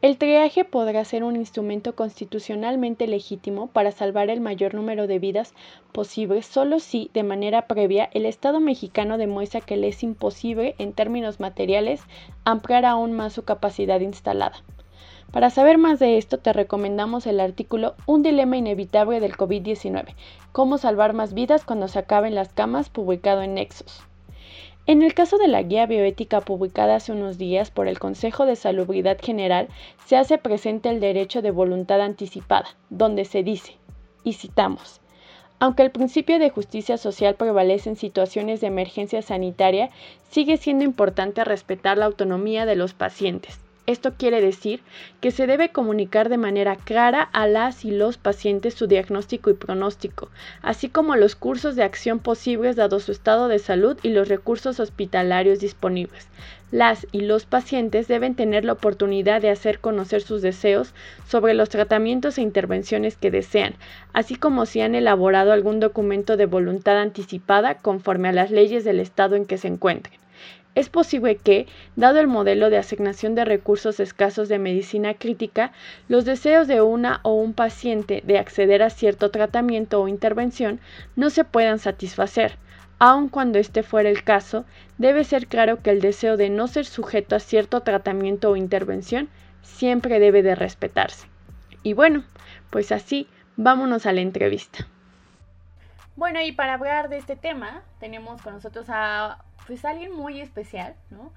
[0.00, 5.54] El triaje podrá ser un instrumento constitucionalmente legítimo para salvar el mayor número de vidas
[5.90, 10.92] posibles solo si, de manera previa, el Estado mexicano demuestra que le es imposible, en
[10.92, 12.00] términos materiales,
[12.44, 14.62] ampliar aún más su capacidad instalada.
[15.32, 20.14] Para saber más de esto, te recomendamos el artículo Un dilema inevitable del COVID-19,
[20.52, 24.04] cómo salvar más vidas cuando se acaben las camas, publicado en Nexos.
[24.88, 28.56] En el caso de la guía bioética publicada hace unos días por el Consejo de
[28.56, 29.68] Salubridad General,
[30.06, 33.76] se hace presente el derecho de voluntad anticipada, donde se dice,
[34.24, 35.02] y citamos,
[35.60, 39.90] aunque el principio de justicia social prevalece en situaciones de emergencia sanitaria,
[40.30, 43.60] sigue siendo importante respetar la autonomía de los pacientes.
[43.88, 44.82] Esto quiere decir
[45.22, 49.54] que se debe comunicar de manera clara a las y los pacientes su diagnóstico y
[49.54, 50.28] pronóstico,
[50.60, 54.78] así como los cursos de acción posibles dado su estado de salud y los recursos
[54.78, 56.28] hospitalarios disponibles.
[56.70, 60.92] Las y los pacientes deben tener la oportunidad de hacer conocer sus deseos
[61.26, 63.74] sobre los tratamientos e intervenciones que desean,
[64.12, 69.00] así como si han elaborado algún documento de voluntad anticipada conforme a las leyes del
[69.00, 70.20] estado en que se encuentren.
[70.78, 75.72] Es posible que, dado el modelo de asignación de recursos escasos de medicina crítica,
[76.06, 80.78] los deseos de una o un paciente de acceder a cierto tratamiento o intervención
[81.16, 82.58] no se puedan satisfacer.
[83.00, 84.66] Aun cuando este fuera el caso,
[84.98, 89.28] debe ser claro que el deseo de no ser sujeto a cierto tratamiento o intervención
[89.62, 91.26] siempre debe de respetarse.
[91.82, 92.22] Y bueno,
[92.70, 94.86] pues así, vámonos a la entrevista.
[96.14, 99.38] Bueno, y para hablar de este tema, tenemos con nosotros a
[99.68, 101.30] pues alguien muy especial, ¿no?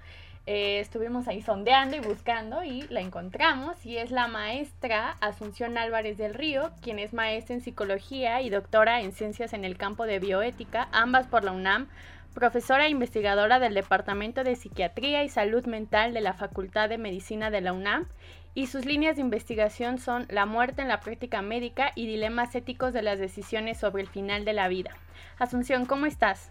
[0.48, 6.18] Eh, estuvimos ahí sondeando y buscando y la encontramos y es la maestra Asunción Álvarez
[6.18, 10.20] del Río, quien es maestra en psicología y doctora en ciencias en el campo de
[10.20, 11.90] bioética, ambas por la UNAM,
[12.34, 17.52] profesora e investigadora del Departamento de Psiquiatría y Salud Mental de la Facultad de Medicina
[17.52, 18.08] de la UNAM
[18.56, 22.94] y sus líneas de investigación son la muerte en la práctica médica y dilemas éticos
[22.94, 24.92] de las decisiones sobre el final de la vida.
[25.38, 26.50] Asunción, ¿cómo estás?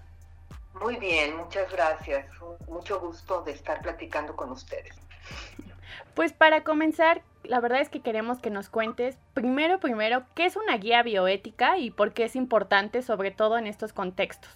[0.74, 2.26] Muy bien, muchas gracias.
[2.68, 4.96] Mucho gusto de estar platicando con ustedes.
[6.14, 10.56] Pues para comenzar, la verdad es que queremos que nos cuentes primero, primero, qué es
[10.56, 14.50] una guía bioética y por qué es importante, sobre todo en estos contextos.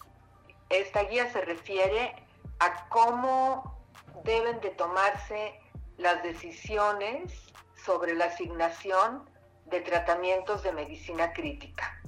[0.71, 2.15] Esta guía se refiere
[2.61, 3.79] a cómo
[4.25, 5.61] deben de tomarse
[5.99, 7.53] las decisiones
[7.85, 9.29] sobre la asignación
[9.67, 12.01] de tratamientos de medicina crítica.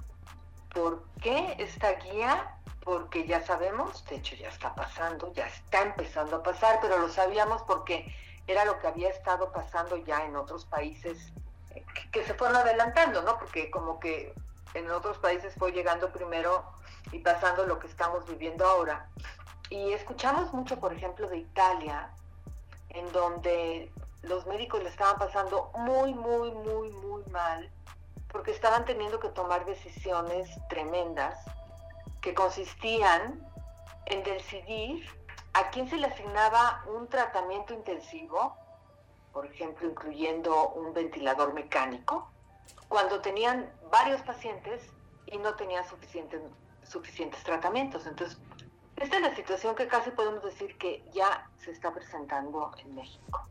[0.73, 2.56] ¿Por qué esta guía?
[2.87, 7.09] Porque ya sabemos, de hecho ya está pasando, ya está empezando a pasar, pero lo
[7.09, 8.15] sabíamos porque
[8.47, 11.33] era lo que había estado pasando ya en otros países
[11.75, 13.41] eh, que, se fueron adelantando, ¿no?
[13.41, 14.33] Porque como que
[14.75, 16.65] en otros países fue llegando primero
[17.11, 19.09] y pasando lo que estamos viviendo ahora.
[19.69, 22.11] Y escuchamos mucho, por ejemplo, de Italia,
[22.91, 23.91] en donde
[24.23, 27.69] los médicos le estaban pasando muy, muy, muy, muy mal,
[28.29, 31.37] porque estaban teniendo que tomar decisiones tremendas
[32.27, 33.41] que consistían
[34.07, 35.07] en decidir
[35.53, 38.57] a quién se le asignaba un tratamiento intensivo,
[39.33, 42.29] por ejemplo, incluyendo un ventilador mecánico,
[42.89, 44.83] cuando tenían varios pacientes
[45.27, 48.09] y no tenían suficientes, tratamientos.
[48.09, 48.41] Entonces,
[48.97, 53.47] esta es la situación que casi podemos decir que ya se está presentando en México.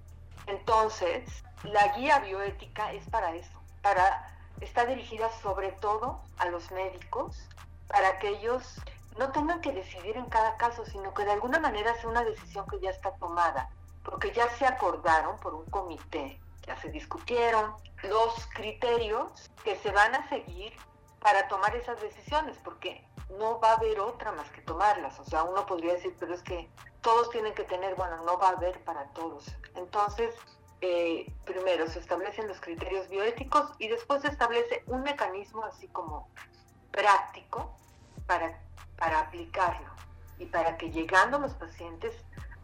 [0.47, 7.47] Entonces, la guía bioética es para eso, para está dirigida sobre todo a los médicos,
[7.87, 8.79] para que ellos
[9.17, 12.65] no tengan que decidir en cada caso, sino que de alguna manera sea una decisión
[12.67, 13.69] que ya está tomada,
[14.03, 20.15] porque ya se acordaron por un comité, ya se discutieron los criterios que se van
[20.15, 20.73] a seguir
[21.19, 23.03] para tomar esas decisiones, porque
[23.39, 25.19] no va a haber otra más que tomarlas.
[25.19, 26.69] O sea, uno podría decir, pero es que
[27.01, 29.45] todos tienen que tener, bueno, no va a haber para todos.
[29.75, 30.35] Entonces,
[30.81, 36.29] eh, primero se establecen los criterios bioéticos y después se establece un mecanismo así como
[36.95, 37.75] práctico
[38.25, 38.59] para
[38.97, 39.89] para aplicarlo
[40.39, 42.13] y para que llegando a los pacientes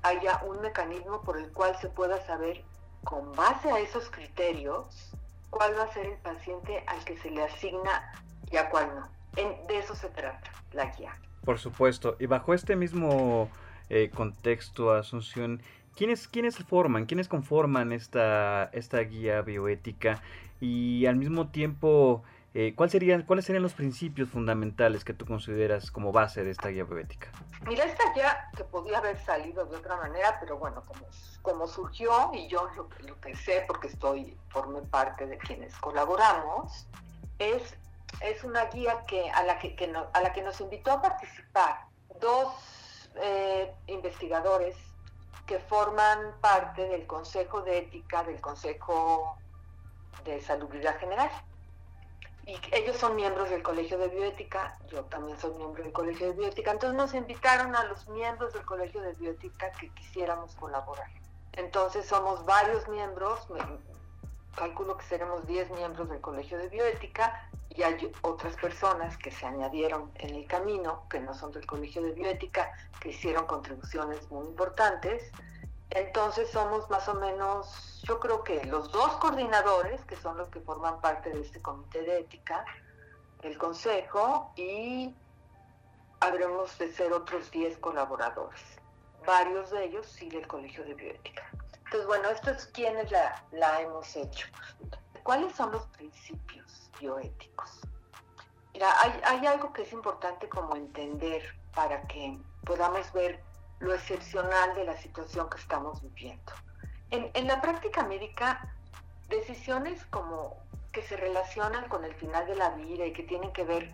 [0.04, 2.64] haya un mecanismo por el cual se pueda saber
[3.04, 5.14] con base a esos criterios
[5.50, 8.12] cuál va a ser el paciente al que se le asigna
[8.52, 9.10] y a cuál no.
[9.36, 11.16] de eso se trata la guía.
[11.44, 13.50] Por supuesto, y bajo este mismo
[13.90, 15.62] eh, contexto, Asunción,
[15.96, 20.22] ¿quiénes, ¿quiénes forman, quiénes conforman esta, esta guía bioética
[20.60, 25.90] y al mismo tiempo eh, ¿cuál serían, ¿Cuáles serían los principios fundamentales que tú consideras
[25.90, 27.30] como base de esta guía bioética?
[27.66, 31.06] Mira, esta guía que podía haber salido de otra manera, pero bueno, como,
[31.42, 36.88] como surgió y yo lo, lo que sé, porque estoy, formé parte de quienes colaboramos,
[37.40, 37.78] es,
[38.20, 41.86] es una guía que, a, la que, a la que nos invitó a participar
[42.20, 44.76] dos eh, investigadores
[45.46, 49.38] que forman parte del Consejo de Ética del Consejo
[50.26, 51.32] de Salubridad General
[52.46, 56.34] y ellos son miembros del Colegio de Bioética, yo también soy miembro del Colegio de
[56.34, 61.08] Bioética, entonces nos invitaron a los miembros del Colegio de Bioética que quisiéramos colaborar.
[61.54, 63.48] Entonces somos varios miembros,
[64.56, 69.46] calculo que seremos 10 miembros del Colegio de Bioética y hay otras personas que se
[69.46, 74.46] añadieron en el camino, que no son del Colegio de Bioética, que hicieron contribuciones muy
[74.46, 75.32] importantes.
[75.92, 80.60] Entonces somos más o menos yo creo que los dos coordinadores, que son los que
[80.62, 82.66] forman parte de este comité de ética,
[83.44, 85.16] el consejo, y
[86.20, 88.62] habremos de ser otros 10 colaboradores,
[89.26, 91.44] varios de ellos sí del Colegio de Bioética.
[91.86, 94.48] Entonces, bueno, esto es quienes la, la hemos hecho.
[95.24, 97.82] ¿Cuáles son los principios bioéticos?
[98.74, 101.44] Mira, hay, hay algo que es importante como entender
[101.76, 103.44] para que podamos ver
[103.82, 106.54] lo excepcional de la situación que estamos viviendo.
[107.10, 108.74] En, la práctica médica,
[109.28, 110.56] decisiones como
[110.94, 113.92] que se relacionan con el final de la vida y que tienen que ver,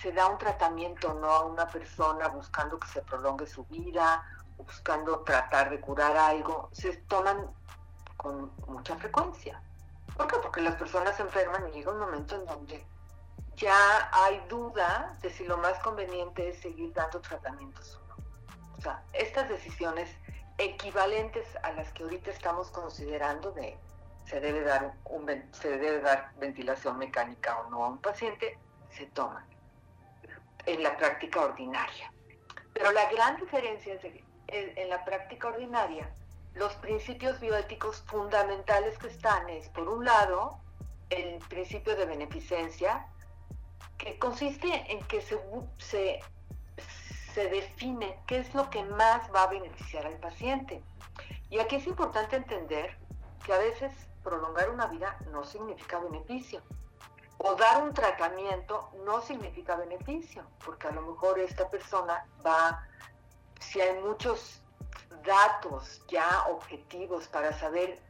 [0.00, 4.24] se da un tratamiento o no a una persona buscando que se prolongue su vida,
[4.56, 7.50] buscando tratar de curar algo, se toman
[8.16, 9.60] con mucha frecuencia.
[10.16, 10.36] ¿Por qué?
[10.38, 12.84] Porque las personas se enferman y llega un momento en donde
[13.54, 18.00] ya hay duda de si lo más conveniente es seguir dando tratamientos
[19.12, 20.10] estas decisiones
[20.58, 23.76] equivalentes a las que ahorita estamos considerando de
[24.24, 28.58] se debe dar un, se debe dar ventilación mecánica o no a un paciente
[28.90, 29.44] se toman
[30.66, 32.12] en la práctica ordinaria.
[32.72, 36.10] Pero la gran diferencia es que en la práctica ordinaria
[36.54, 40.58] los principios bioéticos fundamentales que están es por un lado
[41.10, 43.06] el principio de beneficencia
[43.98, 46.20] que consiste en que se
[47.36, 50.82] se define qué es lo que más va a beneficiar al paciente.
[51.50, 52.96] Y aquí es importante entender
[53.44, 53.92] que a veces
[54.24, 56.62] prolongar una vida no significa beneficio.
[57.36, 62.82] O dar un tratamiento no significa beneficio, porque a lo mejor esta persona va,
[63.60, 64.62] si hay muchos
[65.22, 68.00] datos ya objetivos para saber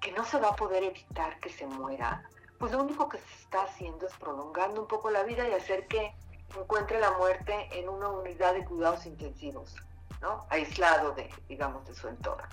[0.00, 2.22] que no se va a poder evitar que se muera,
[2.60, 5.88] pues lo único que se está haciendo es prolongando un poco la vida y hacer
[5.88, 6.14] que
[6.54, 9.74] encuentre la muerte en una unidad de cuidados intensivos,
[10.20, 10.46] ¿no?
[10.50, 12.46] Aislado de, digamos, de su entorno.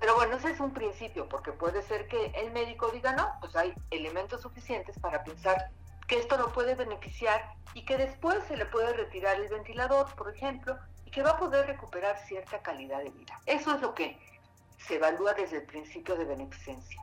[0.00, 3.54] Pero bueno, ese es un principio, porque puede ser que el médico diga, no, pues
[3.54, 5.70] hay elementos suficientes para pensar
[6.08, 10.34] que esto lo puede beneficiar y que después se le puede retirar el ventilador, por
[10.34, 13.38] ejemplo, y que va a poder recuperar cierta calidad de vida.
[13.46, 14.18] Eso es lo que
[14.78, 17.02] se evalúa desde el principio de beneficencia.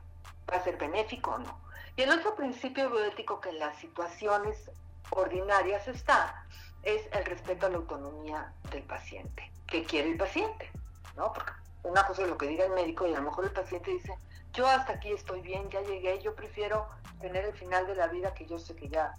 [0.50, 1.60] ¿Va a ser benéfico o no?
[1.96, 4.70] Y el otro principio bioético que en las situaciones
[5.10, 6.44] ordinarias está
[6.82, 9.50] es el respeto a la autonomía del paciente.
[9.66, 10.70] ¿Qué quiere el paciente?
[11.16, 11.32] ¿No?
[11.32, 13.90] Porque una cosa es lo que diga el médico y a lo mejor el paciente
[13.90, 14.14] dice,
[14.52, 16.88] yo hasta aquí estoy bien, ya llegué, yo prefiero
[17.20, 19.14] tener el final de la vida que yo sé que ya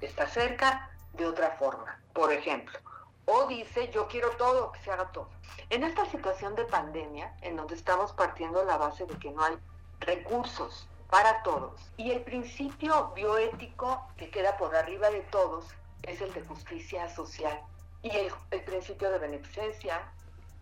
[0.00, 2.78] está cerca de otra forma, por ejemplo.
[3.26, 5.30] O dice, yo quiero todo, que se haga todo.
[5.70, 9.56] En esta situación de pandemia, en donde estamos partiendo la base de que no hay
[10.00, 15.66] recursos para todos, y el principio bioético que queda por arriba de todos
[16.02, 17.60] es el de justicia social,
[18.02, 20.10] y el, el principio de beneficencia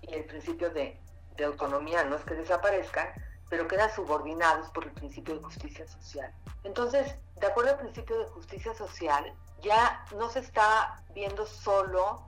[0.03, 0.99] y el principio de
[1.37, 3.09] de autonomía no es que desaparezcan,
[3.49, 6.33] pero quedan subordinados por el principio de justicia social.
[6.65, 12.23] Entonces, de acuerdo al principio de justicia social, ya no se está viendo solo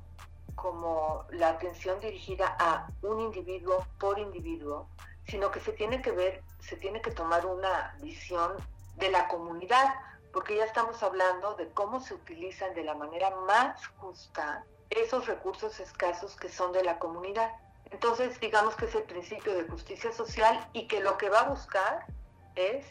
[0.55, 4.89] como la atención dirigida a un individuo por individuo,
[5.27, 8.53] sino que se tiene que ver, se tiene que tomar una visión
[8.97, 9.95] de la comunidad,
[10.33, 15.81] porque ya estamos hablando de cómo se utilizan de la manera más justa esos recursos
[15.81, 17.53] escasos que son de la comunidad.
[17.91, 21.49] Entonces, digamos que es el principio de justicia social y que lo que va a
[21.49, 22.07] buscar
[22.55, 22.87] es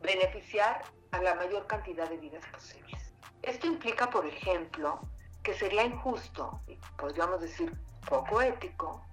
[0.00, 0.82] beneficiar
[1.12, 3.12] a la mayor cantidad de vidas posibles.
[3.42, 5.00] Esto implica, por ejemplo,
[5.42, 6.60] que sería injusto,
[6.96, 7.72] podríamos decir
[8.08, 9.04] poco ético,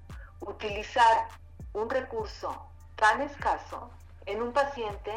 [0.41, 1.28] utilizar
[1.76, 2.55] un recurso
[2.95, 3.89] tan escaso
[4.26, 5.11] en un paciente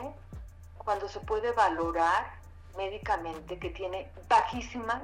[0.76, 2.32] cuando se puede valorar
[2.76, 5.02] médicamente que tiene bajísimas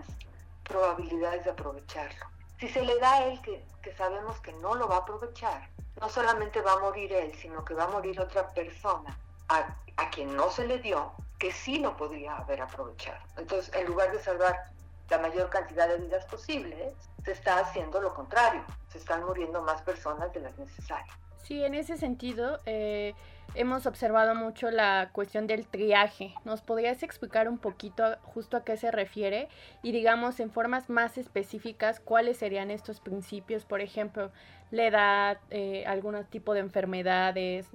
[0.64, 2.26] probabilidades de aprovecharlo.
[2.58, 3.62] Si se le da a él que,
[3.96, 5.68] sabemos que no lo va a aprovechar,
[6.00, 9.16] no solamente va a morir él, sino que va a morir otra persona
[9.48, 13.20] a, a quien no se le dio, que sí lo podría haber aprovechado.
[13.36, 14.70] Entonces, en lugar de salvar
[15.08, 16.94] la mayor cantidad de vidas posibles,
[17.24, 21.23] se está haciendo lo contrario, se están muriendo más personas de las necesarias.
[21.44, 23.14] Sí, en ese sentido, eh,
[23.54, 26.34] hemos observado mucho la cuestión del triaje.
[26.46, 29.48] ¿Nos podrías explicar un poquito justo a qué se refiere?
[29.82, 34.32] Y digamos, en formas más específicas, cuáles serían estos principios, por ejemplo,
[34.70, 37.66] la edad, eh, algún tipo de enfermedades.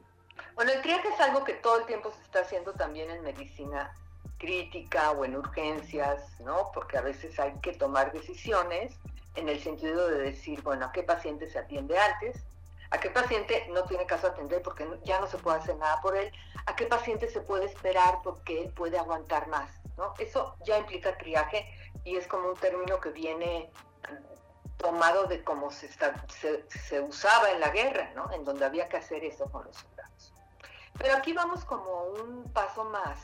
[0.55, 3.93] Bueno, el triaje es algo que todo el tiempo se está haciendo también en medicina
[4.39, 6.71] crítica o en urgencias, ¿no?
[6.73, 8.95] Porque a veces hay que tomar decisiones
[9.35, 12.43] en el sentido de decir, bueno, ¿a qué paciente se atiende antes?
[12.91, 16.15] A qué paciente no tiene caso atender porque ya no se puede hacer nada por
[16.15, 16.31] él,
[16.65, 20.13] a qué paciente se puede esperar porque él puede aguantar más, ¿no?
[20.17, 21.65] Eso ya implica triaje
[22.03, 23.71] y es como un término que viene
[24.77, 28.31] tomado de cómo se, usaba en la guerra, ¿no?
[28.31, 30.33] En donde había que hacer eso con los soldados.
[30.97, 33.19] Pero aquí vamos como un paso más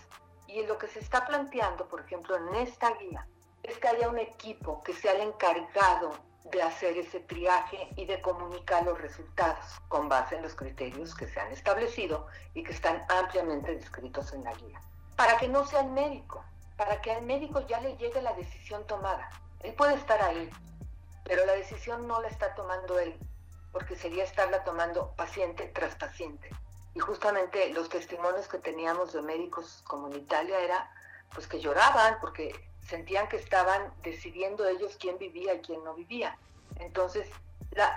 [0.47, 3.27] y lo que se está planteando, por ejemplo, en esta guía,
[3.63, 6.11] es que haya un equipo que sea el encargado
[6.51, 11.27] de hacer ese triaje y de comunicar los resultados con base en los criterios que
[11.27, 14.79] se han establecido y que están ampliamente descritos en la guía.
[15.15, 16.43] Para que no sea el médico,
[16.77, 19.29] para que al médico ya le llegue la decisión tomada.
[19.61, 20.49] Él puede estar ahí,
[21.23, 23.17] pero la decisión no la está tomando él,
[23.71, 26.49] porque sería estarla tomando paciente tras paciente.
[26.93, 30.91] Y justamente los testimonios que teníamos de médicos comunitarios era
[31.33, 32.53] pues que lloraban porque
[32.85, 36.37] sentían que estaban decidiendo ellos quién vivía y quién no vivía.
[36.79, 37.27] Entonces,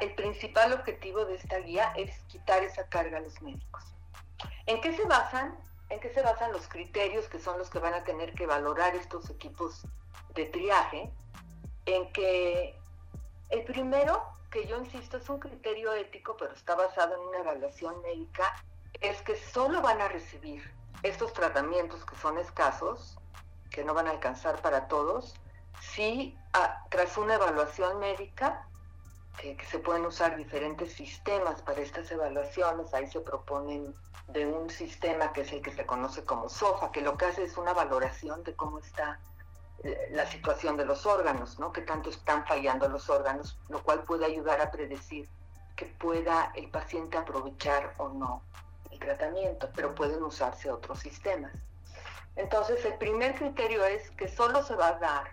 [0.01, 3.85] el principal objetivo de esta guía es quitar esa carga a los médicos.
[4.67, 5.57] ¿En qué se basan?
[5.91, 8.95] ¿En qué se basan los criterios que son los que van a tener que valorar
[8.95, 9.87] estos equipos
[10.35, 11.11] de triaje?
[11.87, 12.75] En que
[13.51, 18.01] el primero, que yo insisto, es un criterio ético, pero está basado en una evaluación
[18.03, 18.63] médica,
[19.01, 20.63] es que solo van a recibir
[21.03, 23.19] estos tratamientos que son escasos
[23.71, 25.35] que no van a alcanzar para todos,
[25.81, 26.37] sí,
[26.91, 28.67] tras una evaluación médica,
[29.39, 33.95] que, se pueden usar diferentes sistemas para estas evaluaciones, ahí se proponen
[34.29, 37.45] de un sistema que es el que se conoce como SOFA, que lo que hace
[37.45, 39.21] es una valoración de cómo está
[39.85, 41.73] eh, la situación de los órganos, ¿no?
[41.73, 45.29] Que tanto están fallando los órganos, lo cual puede ayudar a predecir
[45.77, 48.43] que pueda el paciente aprovechar o no
[48.91, 51.53] el tratamiento, pero pueden usarse otros sistemas.
[52.39, 55.33] Entonces, el primer criterio es que solo se va a dar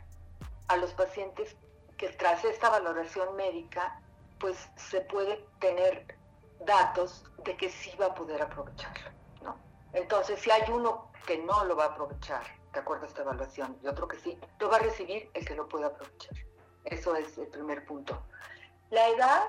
[0.67, 1.55] a los pacientes
[1.97, 4.01] que tras esta valoración médica,
[4.39, 6.17] pues se puede tener
[6.65, 9.11] datos de que sí va a poder aprovecharlo,
[9.43, 9.55] ¿no?
[9.93, 12.43] Entonces, si hay uno que no lo va a aprovechar,
[12.73, 15.53] de acuerdo a esta evaluación, y otro que sí, lo va a recibir el que
[15.53, 16.33] lo pueda aprovechar.
[16.85, 18.19] Eso es el primer punto.
[18.89, 19.43] La edad,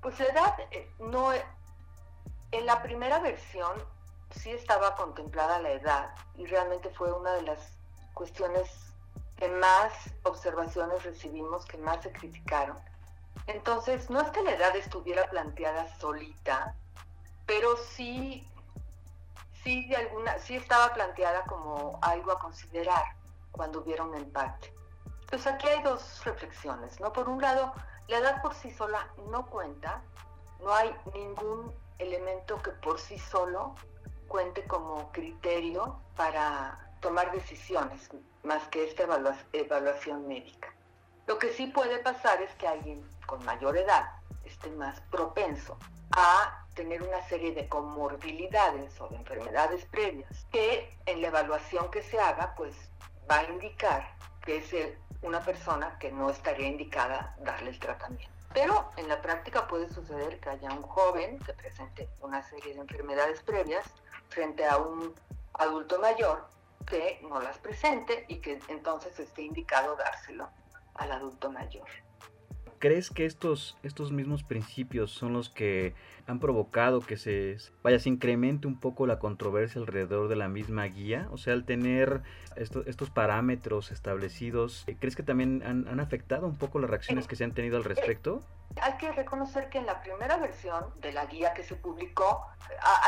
[0.00, 3.72] pues la edad eh, no, en la primera versión
[4.30, 7.58] sí estaba contemplada la edad y realmente fue una de las
[8.14, 8.68] cuestiones
[9.36, 9.92] que más
[10.24, 12.78] observaciones recibimos, que más se criticaron.
[13.46, 16.74] Entonces, no es que la edad estuviera planteada solita,
[17.46, 18.46] pero sí,
[19.64, 23.04] sí, de alguna, sí estaba planteada como algo a considerar
[23.50, 24.74] cuando hubiera un empate.
[25.28, 27.12] Pues aquí hay dos reflexiones, ¿no?
[27.12, 27.72] Por un lado,
[28.08, 30.02] la edad por sí sola no cuenta,
[30.60, 33.74] no hay ningún elemento que por sí solo
[34.30, 38.08] cuente como criterio para tomar decisiones
[38.44, 39.02] más que esta
[39.52, 40.72] evaluación médica.
[41.26, 44.08] Lo que sí puede pasar es que alguien con mayor edad
[44.44, 45.76] esté más propenso
[46.12, 52.04] a tener una serie de comorbilidades o de enfermedades previas que en la evaluación que
[52.04, 52.76] se haga pues
[53.28, 54.14] va a indicar
[54.44, 58.32] que es una persona que no estaría indicada darle el tratamiento.
[58.54, 62.80] Pero en la práctica puede suceder que haya un joven que presente una serie de
[62.80, 63.84] enfermedades previas
[64.30, 65.14] frente a un
[65.54, 66.48] adulto mayor
[66.86, 70.48] que no las presente y que entonces esté indicado dárselo
[70.94, 71.86] al adulto mayor.
[72.80, 75.92] ¿Crees que estos, estos mismos principios son los que
[76.26, 80.84] han provocado que se, vaya, se incremente un poco la controversia alrededor de la misma
[80.84, 81.28] guía?
[81.30, 82.22] O sea, al tener
[82.56, 87.44] estos parámetros establecidos, ¿crees que también han, han, afectado un poco las reacciones que se
[87.44, 88.40] han tenido al respecto?
[88.80, 92.46] Hay que reconocer que en la primera versión de la guía que se publicó,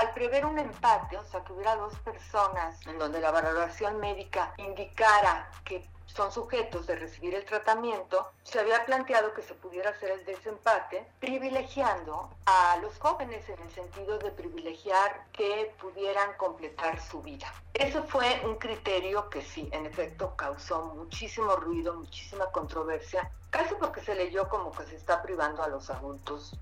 [0.01, 4.53] al prever un empate, o sea, que hubiera dos personas en donde la valoración médica
[4.59, 10.11] indicara que son sujetos de recibir el tratamiento, se había planteado que se pudiera hacer
[10.11, 17.23] el desempate, privilegiando a los jóvenes en el sentido de privilegiar que pudieran completar su
[17.23, 17.53] vida.
[17.75, 24.01] Ese fue un criterio que sí, en efecto, causó muchísimo ruido, muchísima controversia, casi porque
[24.01, 26.59] se leyó como que se está privando a los adultos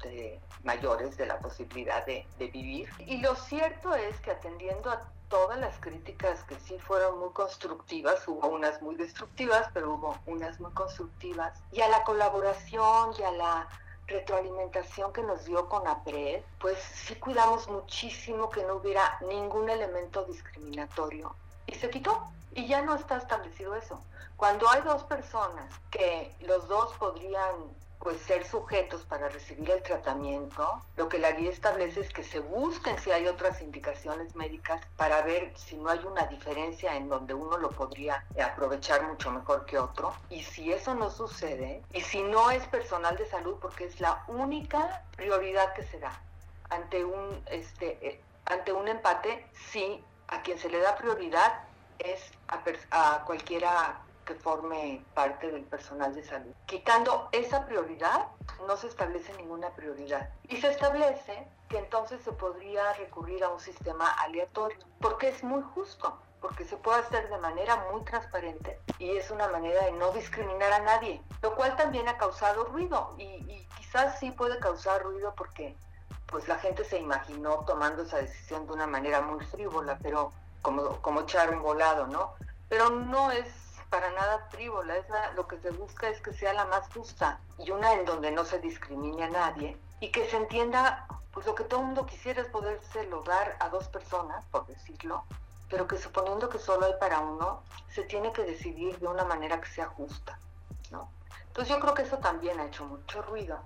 [0.62, 2.88] mayores de la posibilidad de, de vivir.
[3.06, 8.26] Y lo cierto es que atendiendo a todas las críticas que sí fueron muy constructivas,
[8.28, 13.30] hubo unas muy destructivas, pero hubo unas muy constructivas, y a la colaboración y a
[13.30, 13.68] la
[14.08, 20.24] retroalimentación que nos dio con APRED, pues sí cuidamos muchísimo que no hubiera ningún elemento
[20.24, 21.34] discriminatorio.
[21.66, 24.02] Y se quitó, y ya no está establecido eso.
[24.36, 27.54] Cuando hay dos personas que los dos podrían
[28.00, 32.40] pues ser sujetos para recibir el tratamiento, lo que la guía establece es que se
[32.40, 37.34] busquen si hay otras indicaciones médicas para ver si no hay una diferencia en donde
[37.34, 40.14] uno lo podría aprovechar mucho mejor que otro.
[40.30, 44.24] Y si eso no sucede, y si no es personal de salud, porque es la
[44.28, 46.22] única prioridad que se da
[46.70, 51.64] ante un, este, eh, ante un empate, sí, a quien se le da prioridad
[51.98, 54.00] es a, a cualquiera
[54.34, 56.52] forme parte del personal de salud.
[56.66, 58.28] Quitando esa prioridad,
[58.66, 60.30] no se establece ninguna prioridad.
[60.48, 65.62] Y se establece que entonces se podría recurrir a un sistema aleatorio, porque es muy
[65.74, 70.10] justo, porque se puede hacer de manera muy transparente y es una manera de no
[70.12, 75.02] discriminar a nadie, lo cual también ha causado ruido y, y quizás sí puede causar
[75.02, 75.76] ruido porque
[76.26, 81.00] pues la gente se imaginó tomando esa decisión de una manera muy frívola, pero como,
[81.02, 82.34] como echar un volado, ¿no?
[82.68, 83.48] Pero no es
[83.90, 87.70] para nada frívola, es lo que se busca es que sea la más justa y
[87.72, 91.64] una en donde no se discrimine a nadie y que se entienda, pues lo que
[91.64, 95.24] todo el mundo quisiera es poderse dar a dos personas, por decirlo,
[95.68, 97.62] pero que suponiendo que solo hay para uno,
[97.92, 100.38] se tiene que decidir de una manera que sea justa,
[100.90, 101.10] ¿no?
[101.48, 103.60] Entonces yo creo que eso también ha hecho mucho ruido.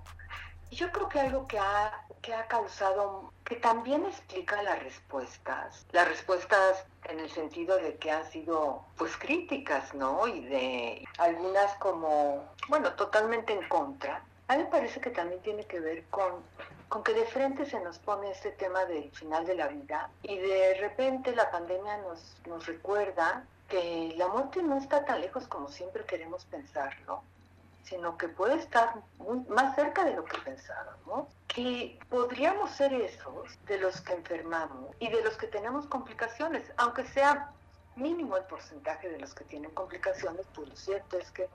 [0.71, 6.07] Yo creo que algo que ha, que ha causado, que también explica las respuestas, las
[6.07, 10.27] respuestas en el sentido de que han sido pues críticas, ¿no?
[10.27, 14.23] Y de algunas como, bueno, totalmente en contra.
[14.47, 16.43] A mí me parece que también tiene que ver con,
[16.89, 20.37] con que de frente se nos pone este tema del final de la vida y
[20.37, 25.69] de repente la pandemia nos, nos recuerda que la muerte no está tan lejos como
[25.69, 27.23] siempre queremos pensarlo
[27.85, 28.95] sino que puede estar
[29.47, 35.09] más cerca de lo que pensábamos, que podríamos ser esos de los que enfermamos y
[35.09, 37.51] de los que tenemos complicaciones, aunque sea
[37.95, 41.47] mínimo el porcentaje de los que tienen complicaciones, pues lo cierto es que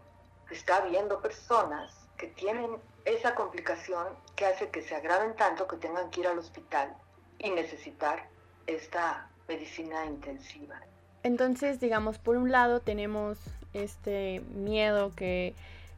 [0.51, 4.07] está habiendo personas que tienen esa complicación
[4.37, 6.95] que hace que se agraven tanto que tengan que ir al hospital
[7.39, 8.29] y necesitar
[8.67, 10.81] esta medicina intensiva.
[11.23, 13.39] Entonces, digamos, por un lado tenemos
[13.73, 15.55] este miedo que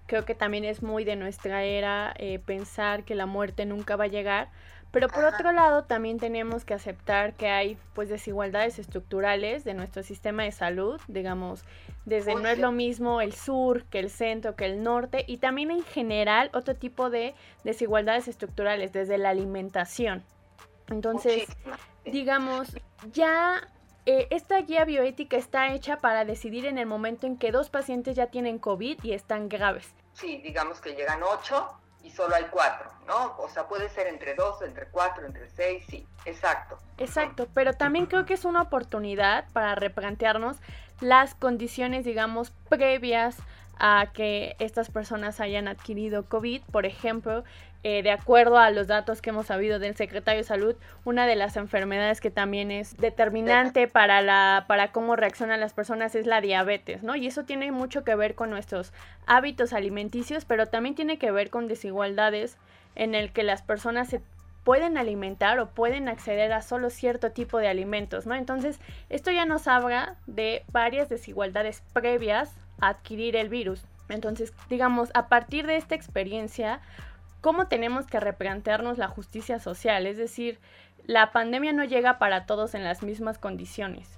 [0.07, 4.05] creo que también es muy de nuestra era eh, pensar que la muerte nunca va
[4.05, 4.51] a llegar,
[4.93, 10.03] pero por otro lado también tenemos que aceptar que hay pues desigualdades estructurales de nuestro
[10.03, 11.65] sistema de salud, digamos,
[12.05, 15.71] desde no es lo mismo el sur que el centro, que el norte, y también
[15.71, 17.35] en general otro tipo de
[17.65, 20.23] desigualdades estructurales, desde la alimentación.
[20.91, 21.47] Entonces,
[22.05, 22.77] digamos,
[23.13, 23.67] ya
[24.05, 28.17] eh, esta guía bioética está hecha para decidir en el momento en que dos pacientes
[28.17, 29.95] ya tienen COVID y están graves.
[30.15, 31.69] Sí, digamos que llegan ocho
[32.03, 33.37] y solo hay cuatro, ¿no?
[33.39, 36.79] O sea, puede ser entre dos, entre cuatro, entre seis, sí, exacto.
[36.99, 40.59] Exacto, pero también creo que es una oportunidad para replantearnos
[41.01, 43.37] las condiciones, digamos, previas
[43.85, 46.63] a que estas personas hayan adquirido COVID.
[46.71, 47.43] Por ejemplo,
[47.83, 51.35] eh, de acuerdo a los datos que hemos sabido del secretario de Salud, una de
[51.35, 56.41] las enfermedades que también es determinante para, la, para cómo reaccionan las personas es la
[56.41, 57.17] diabetes, ¿no?
[57.17, 58.93] Y eso tiene mucho que ver con nuestros
[59.27, 62.59] hábitos alimenticios, pero también tiene que ver con desigualdades
[62.95, 64.21] en el que las personas se
[64.63, 68.37] pueden alimentar o pueden acceder a solo cierto tipo de alimentos, ¿no?
[68.37, 68.79] Entonces,
[69.11, 73.85] esto ya nos habla de varias desigualdades previas adquirir el virus.
[74.09, 76.81] Entonces, digamos, a partir de esta experiencia,
[77.41, 80.61] cómo tenemos que replantearnos la justicia social, es decir,
[81.05, 84.09] la pandemia no llega para todos en las mismas condiciones.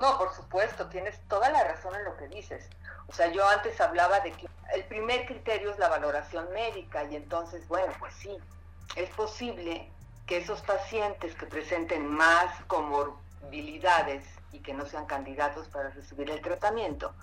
[0.00, 2.68] No, por supuesto, tienes toda la razón en lo que dices.
[3.06, 7.16] O sea, yo antes hablaba de que el primer criterio es la valoración médica y
[7.16, 8.36] entonces, bueno, pues sí,
[8.96, 9.88] es posible
[10.26, 16.40] que esos pacientes que presenten más comorbilidades y que no sean candidatos para recibir el
[16.40, 17.14] tratamiento,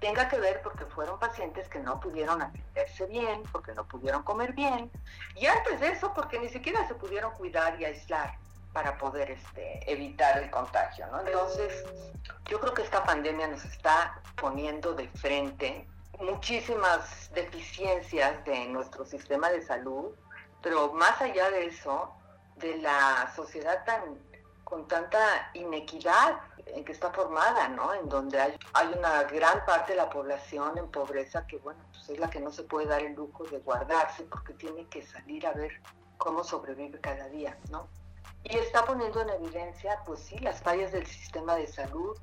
[0.00, 4.52] tenga que ver porque fueron pacientes que no pudieron atenderse bien, porque no pudieron comer
[4.52, 4.90] bien,
[5.34, 8.38] y antes de eso porque ni siquiera se pudieron cuidar y aislar
[8.72, 11.06] para poder este, evitar el contagio.
[11.08, 11.20] ¿no?
[11.20, 11.84] Entonces,
[12.46, 15.86] yo creo que esta pandemia nos está poniendo de frente
[16.20, 20.14] muchísimas deficiencias de nuestro sistema de salud,
[20.62, 22.12] pero más allá de eso,
[22.56, 24.18] de la sociedad tan
[24.68, 27.94] con tanta inequidad en que está formada, ¿no?
[27.94, 32.10] En donde hay, hay una gran parte de la población en pobreza que, bueno, pues
[32.10, 35.46] es la que no se puede dar el lujo de guardarse porque tiene que salir
[35.46, 35.80] a ver
[36.18, 37.88] cómo sobrevive cada día, ¿no?
[38.44, 42.18] Y está poniendo en evidencia, pues sí, las fallas del sistema de salud,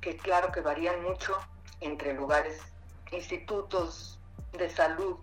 [0.00, 1.36] que claro que varían mucho
[1.80, 2.60] entre lugares,
[3.10, 4.20] institutos
[4.52, 5.18] de salud,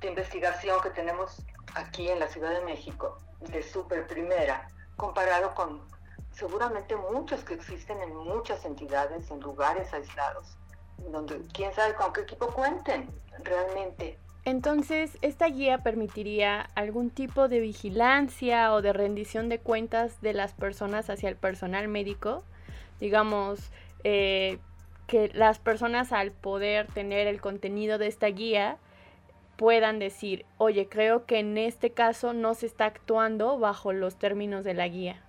[0.00, 1.42] de investigación que tenemos
[1.74, 5.91] aquí en la Ciudad de México, de super primera, comparado con
[6.32, 10.56] seguramente muchos que existen en muchas entidades, en lugares aislados,
[11.10, 13.08] donde quién sabe con qué equipo cuenten
[13.44, 14.18] realmente.
[14.44, 20.52] Entonces, ¿esta guía permitiría algún tipo de vigilancia o de rendición de cuentas de las
[20.52, 22.42] personas hacia el personal médico?
[22.98, 23.70] Digamos,
[24.02, 24.58] eh,
[25.06, 28.78] que las personas al poder tener el contenido de esta guía
[29.56, 34.64] puedan decir, oye, creo que en este caso no se está actuando bajo los términos
[34.64, 35.22] de la guía.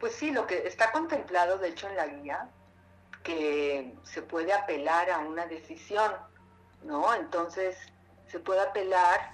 [0.00, 2.48] Pues sí, lo que está contemplado, de hecho, en la guía,
[3.24, 6.12] que se puede apelar a una decisión,
[6.84, 7.14] ¿no?
[7.14, 7.76] Entonces,
[8.28, 9.32] se puede apelar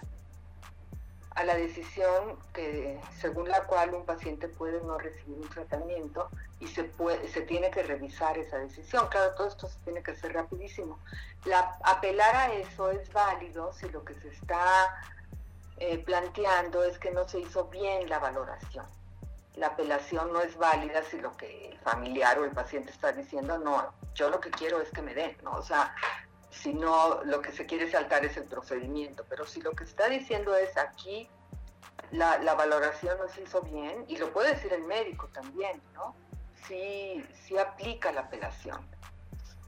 [1.34, 6.68] a la decisión que, según la cual un paciente puede no recibir un tratamiento y
[6.68, 9.08] se, puede, se tiene que revisar esa decisión.
[9.08, 10.98] Claro, todo esto se tiene que hacer rapidísimo.
[11.44, 14.96] La, apelar a eso es válido si lo que se está
[15.76, 18.86] eh, planteando es que no se hizo bien la valoración
[19.56, 23.58] la apelación no es válida si lo que el familiar o el paciente está diciendo,
[23.58, 25.52] no, yo lo que quiero es que me den, ¿no?
[25.52, 25.94] O sea,
[26.50, 30.08] si no, lo que se quiere saltar es el procedimiento, pero si lo que está
[30.08, 31.28] diciendo es aquí,
[32.10, 36.14] la, valoración no se hizo bien, y lo puede decir el médico también, ¿no?
[36.66, 38.86] Sí, sí aplica la apelación.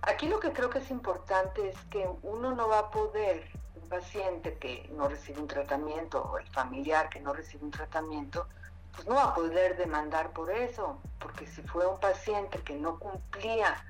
[0.02, 3.88] Aquí lo que creo que es importante es que uno no va a poder, un
[3.88, 8.48] paciente que no recibe un tratamiento o el familiar que no recibe un tratamiento,
[8.96, 12.98] pues no va a poder demandar por eso, porque si fue un paciente que no
[12.98, 13.84] cumplía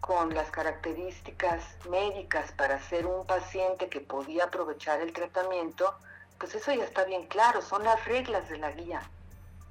[0.00, 5.94] con las características médicas para ser un paciente que podía aprovechar el tratamiento,
[6.38, 9.02] pues eso ya está bien claro, son las reglas de la guía.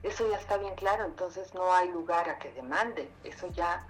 [0.03, 3.85] Eso ya está bien claro, entonces no hay lugar a que demande, eso ya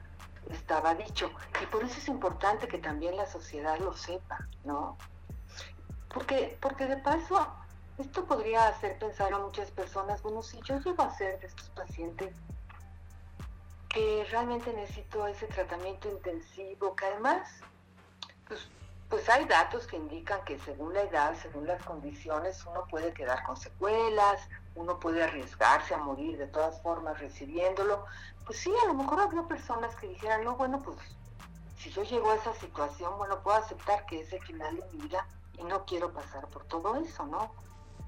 [0.49, 1.31] estaba dicho.
[1.61, 4.97] Y por eso es importante que también la sociedad lo sepa, ¿no?
[6.13, 7.47] Porque, porque de paso,
[8.01, 11.69] esto podría hacer pensar a muchas personas, bueno, si yo llego a ser de estos
[11.69, 12.35] pacientes
[13.89, 17.61] que realmente necesito ese tratamiento intensivo, que además,
[18.47, 18.67] pues
[19.11, 23.43] pues hay datos que indican que según la edad, según las condiciones, uno puede quedar
[23.43, 24.41] con secuelas,
[24.73, 28.05] uno puede arriesgarse a morir de todas formas recibiéndolo.
[28.45, 30.97] Pues sí, a lo mejor había personas que dijeran, no, bueno, pues
[31.77, 35.01] si yo llego a esa situación, bueno, puedo aceptar que es el final de mi
[35.01, 35.27] vida
[35.57, 37.53] y no quiero pasar por todo eso, ¿no?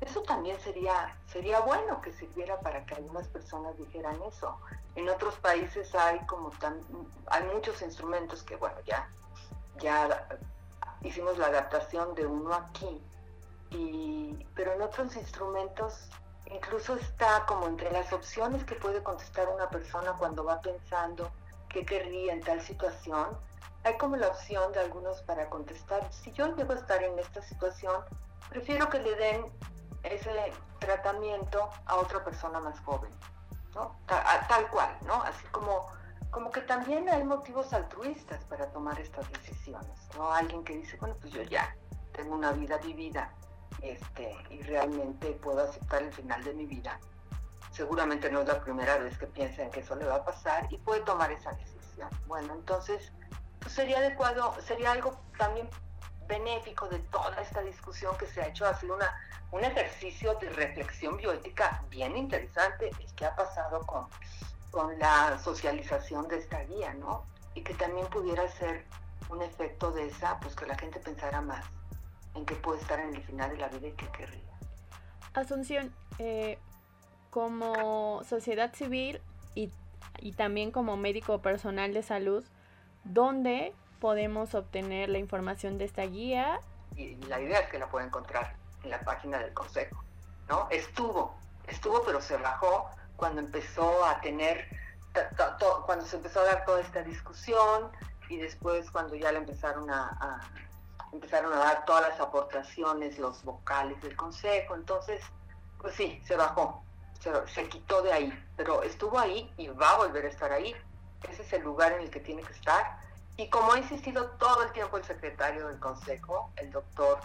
[0.01, 4.57] Eso también sería, sería bueno que sirviera para que algunas personas dijeran eso.
[4.95, 6.79] En otros países hay como tan,
[7.27, 9.09] hay muchos instrumentos que bueno, ya,
[9.79, 10.27] ya
[11.01, 13.01] hicimos la adaptación de uno aquí,
[13.71, 16.09] y, pero en otros instrumentos
[16.45, 21.31] incluso está como entre las opciones que puede contestar una persona cuando va pensando
[21.69, 23.37] qué querría en tal situación,
[23.83, 27.41] hay como la opción de algunos para contestar, si yo llego a estar en esta
[27.41, 28.03] situación,
[28.49, 29.45] prefiero que le den
[30.04, 33.12] ese tratamiento a otra persona más joven,
[33.74, 33.95] ¿no?
[34.06, 35.22] Tal, cual, ¿no?
[35.24, 35.88] Así como,
[36.30, 40.32] como que también hay motivos altruistas para tomar estas decisiones, ¿no?
[40.32, 41.76] Alguien que dice, bueno, pues yo ya
[42.12, 43.34] tengo una vida vivida
[43.82, 46.99] este, y realmente puedo aceptar el final de mi vida.
[47.72, 50.72] Seguramente no es la primera vez que piensa en que eso le va a pasar
[50.72, 52.10] y puede tomar esa decisión.
[52.28, 53.12] Bueno, entonces
[53.60, 55.70] pues sería adecuado, sería algo también
[56.28, 59.14] benéfico de toda esta discusión que se ha hecho, hacer una,
[59.54, 64.08] un ejercicio de reflexión bioética bien interesante, es que ha pasado con,
[64.72, 67.24] con la socialización de esta guía, ¿no?
[67.54, 68.84] Y que también pudiera ser
[69.30, 71.64] un efecto de esa, pues que la gente pensara más
[72.34, 74.41] en qué puede estar en el final de la vida y qué querría.
[75.36, 76.58] Asunción, eh,
[77.30, 79.22] como sociedad civil
[79.54, 79.72] y,
[80.20, 82.43] y también como médico personal de salud,
[83.04, 86.60] ¿dónde podemos obtener la información de esta guía.
[86.97, 90.03] Y la idea es que la pueda encontrar en la página del Consejo,
[90.47, 90.67] ¿no?
[90.69, 91.36] Estuvo,
[91.67, 94.67] estuvo, pero se bajó cuando empezó a tener,
[95.86, 97.91] cuando se empezó a dar toda esta discusión
[98.29, 100.41] y después cuando ya le empezaron a,
[101.11, 105.21] empezaron a dar todas las aportaciones, los vocales del Consejo, entonces,
[105.79, 106.84] pues sí, se bajó,
[107.19, 110.75] se, se quitó de ahí, pero estuvo ahí y va a volver a estar ahí.
[111.29, 112.99] Ese es el lugar en el que tiene que estar
[113.38, 117.19] y como ha insistido todo el tiempo el secretario del Consejo, el doctor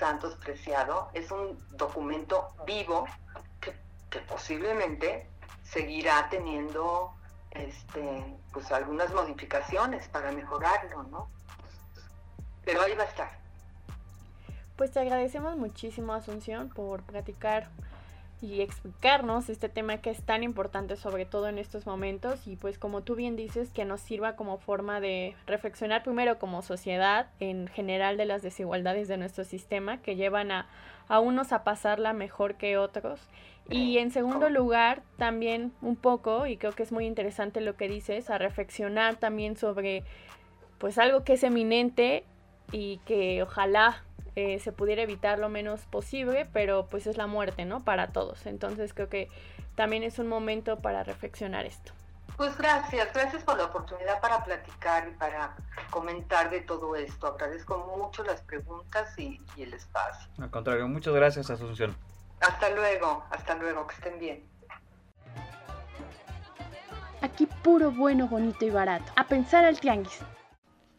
[0.00, 3.04] Santos Preciado, es un documento vivo
[3.60, 5.28] que, posiblemente
[5.62, 7.12] seguirá teniendo
[7.52, 11.30] este, pues algunas modificaciones para mejorarlo, ¿no?
[12.64, 13.38] Pero ahí va a estar.
[14.76, 17.68] Pues te agradecemos muchísimo, Asunción, por platicar
[18.42, 22.78] y explicarnos este tema que es tan importante sobre todo en estos momentos y pues
[22.78, 27.68] como tú bien dices que nos sirva como forma de reflexionar primero como sociedad en
[27.68, 30.68] general de las desigualdades de nuestro sistema que llevan a,
[31.08, 33.20] a unos a pasarla mejor que otros.
[33.68, 37.88] Y en segundo lugar también un poco y creo que es muy interesante lo que
[37.88, 40.02] dices a reflexionar también sobre
[40.78, 42.24] pues algo que es eminente
[42.72, 44.02] y que ojalá
[44.36, 47.80] eh, se pudiera evitar lo menos posible, pero pues es la muerte, ¿no?
[47.80, 48.46] Para todos.
[48.46, 49.28] Entonces creo que
[49.74, 51.92] también es un momento para reflexionar esto.
[52.36, 55.56] Pues gracias, gracias por la oportunidad para platicar y para
[55.90, 57.26] comentar de todo esto.
[57.26, 60.30] Agradezco mucho las preguntas y, y el espacio.
[60.38, 61.94] Al contrario, muchas gracias, Asunción.
[62.40, 64.48] Hasta luego, hasta luego, que estén bien.
[67.20, 69.12] Aquí puro, bueno, bonito y barato.
[69.16, 70.20] A pensar al tianguis.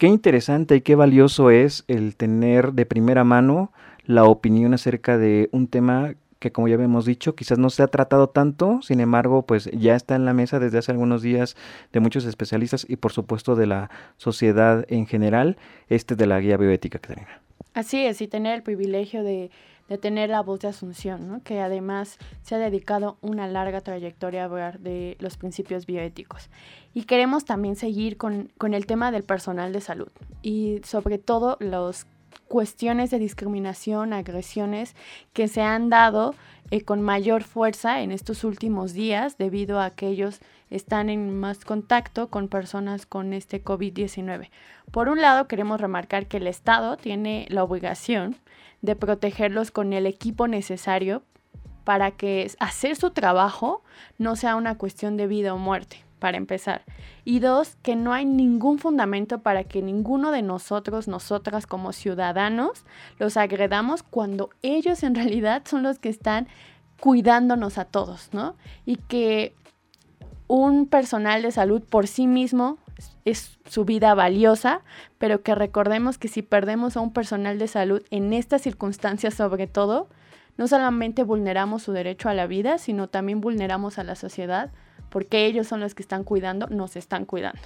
[0.01, 3.71] Qué interesante y qué valioso es el tener de primera mano
[4.03, 7.87] la opinión acerca de un tema que como ya hemos dicho, quizás no se ha
[7.87, 11.55] tratado tanto, sin embargo, pues ya está en la mesa desde hace algunos días
[11.93, 16.57] de muchos especialistas y por supuesto de la sociedad en general, este de la guía
[16.57, 17.39] bioética, Catarina.
[17.75, 19.51] Así es, y tener el privilegio de
[19.91, 24.45] de tener la voz de Asunción, que además se ha dedicado una larga trayectoria a
[24.45, 26.49] hablar de los principios bioéticos.
[26.93, 30.09] Y queremos también seguir con, el tema del personal de salud
[30.41, 32.05] y sobre todo las
[32.47, 34.95] cuestiones de discriminación, agresiones
[35.33, 36.35] que se han dado
[36.69, 40.39] eh, con mayor fuerza en estos últimos días debido a que ellos
[40.69, 44.49] están en más contacto con personas con este COVID-19.
[44.91, 48.35] Por un lado, queremos remarcar que el Estado tiene la obligación
[48.81, 51.23] de protegerlos con el equipo necesario
[51.83, 53.83] para que hacer su trabajo
[54.17, 56.83] no sea una cuestión de vida o muerte, para empezar.
[57.25, 62.85] Y dos, que no hay ningún fundamento para que ninguno de nosotros, nosotras como ciudadanos,
[63.17, 66.47] los agredamos cuando ellos en realidad son los que están
[66.99, 68.55] cuidándonos a todos, ¿no?
[68.85, 69.55] Y que
[70.47, 72.77] un personal de salud por sí mismo
[73.25, 74.81] es su vida valiosa,
[75.17, 79.65] pero que recordemos que si perdemos a un personal de salud en estas circunstancias sobre
[79.65, 80.07] todo,
[80.57, 84.69] no solamente vulneramos su derecho a la vida, sino también vulneramos a la sociedad,
[85.11, 87.61] porque ellos son los que están cuidando, nos están cuidando.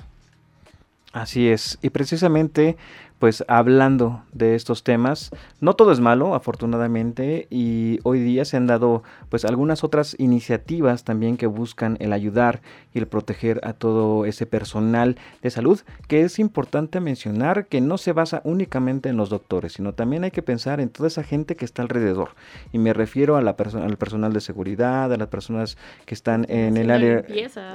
[1.14, 2.76] Así es, y precisamente
[3.20, 5.32] pues hablando de estos temas.
[5.60, 11.04] No todo es malo, afortunadamente, y hoy día se han dado pues algunas otras iniciativas
[11.04, 12.62] también que buscan el ayudar
[12.94, 17.98] y el proteger a todo ese personal de salud, que es importante mencionar que no
[17.98, 21.56] se basa únicamente en los doctores, sino también hay que pensar en toda esa gente
[21.56, 22.32] que está alrededor.
[22.72, 26.78] Y me refiero a la al personal de seguridad, a las personas que están en
[26.78, 27.20] el área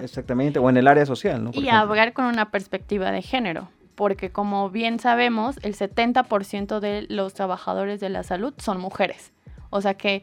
[0.03, 1.51] exactamente o en el área social, ¿no?
[1.55, 3.68] y hablar con una perspectiva de género
[4.01, 9.30] porque como bien sabemos, el 70% de los trabajadores de la salud son mujeres.
[9.68, 10.22] O sea que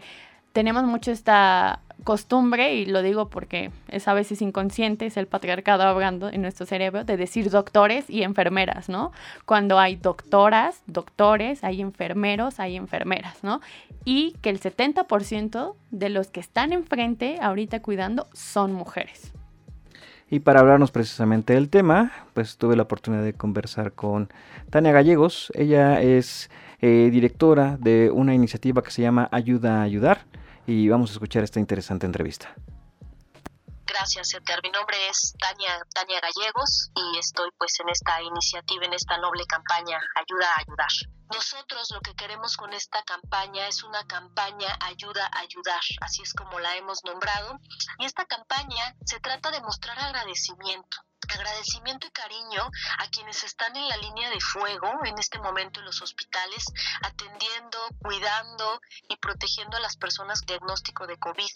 [0.51, 5.83] tenemos mucho esta costumbre, y lo digo porque es a veces inconsciente, es el patriarcado
[5.83, 9.11] hablando en nuestro cerebro, de decir doctores y enfermeras, ¿no?
[9.45, 13.61] Cuando hay doctoras, doctores, hay enfermeros, hay enfermeras, ¿no?
[14.05, 19.33] Y que el 70% de los que están enfrente ahorita cuidando son mujeres.
[20.29, 24.29] Y para hablarnos precisamente del tema, pues tuve la oportunidad de conversar con
[24.69, 25.51] Tania Gallegos.
[25.55, 26.49] Ella es
[26.81, 30.25] eh, directora de una iniciativa que se llama Ayuda a Ayudar.
[30.65, 32.49] Y vamos a escuchar esta interesante entrevista.
[33.87, 34.59] Gracias, Eter.
[34.63, 39.45] Mi nombre es Tania, Tania Gallegos y estoy pues en esta iniciativa, en esta noble
[39.45, 40.91] campaña Ayuda a Ayudar.
[41.33, 46.33] Nosotros lo que queremos con esta campaña es una campaña ayuda a ayudar, así es
[46.33, 47.59] como la hemos nombrado.
[47.99, 50.97] Y esta campaña se trata de mostrar agradecimiento,
[51.29, 52.69] agradecimiento y cariño
[52.99, 56.65] a quienes están en la línea de fuego en este momento en los hospitales,
[57.03, 61.51] atendiendo, cuidando y protegiendo a las personas diagnóstico de COVID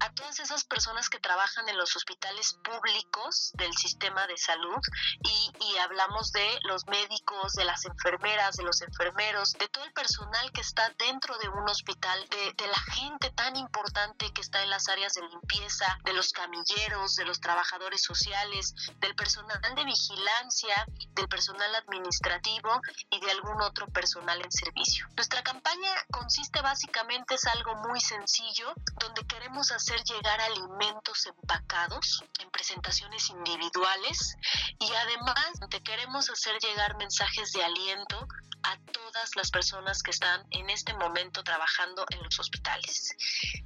[0.00, 4.80] a todas esas personas que trabajan en los hospitales públicos del sistema de salud
[5.22, 10.52] y, hablamos de los médicos, de las enfermeras, de los enfermeros, de todo el personal
[10.52, 14.68] que está dentro de un hospital, de, de la gente tan importante que está en
[14.68, 20.84] las áreas de limpieza, de los camilleros, de los trabajadores sociales, del personal de vigilancia,
[21.14, 22.80] del personal administrativo
[23.10, 25.06] y de algún otro personal en servicio.
[25.16, 32.50] Nuestra campaña consiste básicamente, es algo muy sencillo, donde queremos hacer llegar alimentos empacados en
[32.50, 34.36] presentaciones individuales
[34.78, 38.28] y además te queremos hacer llegar mensajes de aliento
[38.62, 43.16] a todas las personas que están en este momento trabajando en los hospitales.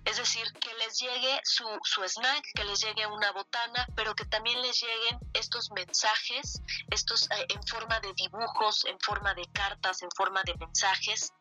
[0.05, 4.25] Es decir, que les llegue su, su snack, que les llegue una botana, pero que
[4.25, 10.03] también les lleguen estos mensajes, estos eh, en forma de dibujos, en forma de cartas,
[10.03, 11.33] en forma de mensajes,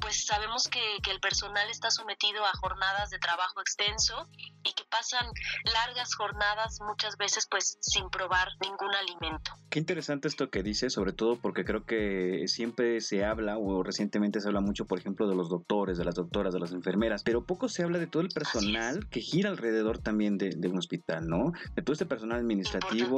[0.00, 4.26] pues sabemos que, el personal está sometido a jornadas de trabajo extenso
[4.64, 5.26] y que pasan
[5.72, 9.52] largas jornadas muchas veces pues sin probar ningún alimento.
[9.70, 14.40] Qué interesante esto que dice, sobre todo porque creo que siempre se habla o recientemente
[14.40, 17.44] se habla mucho, por ejemplo, de los doctores, de las doctoras, de las enfermeras, pero
[17.44, 21.52] poco se habla de todo el personal que gira alrededor también de, un hospital, ¿no?
[21.76, 23.16] De todo este personal administrativo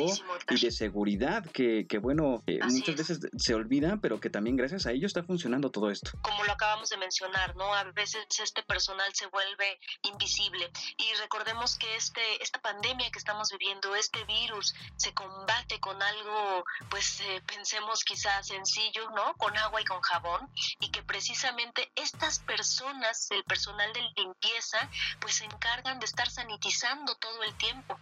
[0.50, 4.86] y de seguridad que, que bueno, eh, muchas veces se olvida, pero que también gracias
[4.86, 7.74] a ello está funcionando todo esto como lo acabamos de mencionar, ¿no?
[7.74, 13.50] A veces este personal se vuelve invisible y recordemos que este esta pandemia que estamos
[13.50, 19.34] viviendo, este virus se combate con algo pues eh, pensemos quizás sencillo, ¿no?
[19.34, 25.36] Con agua y con jabón y que precisamente estas personas, el personal de limpieza, pues
[25.36, 27.98] se encargan de estar sanitizando todo el tiempo.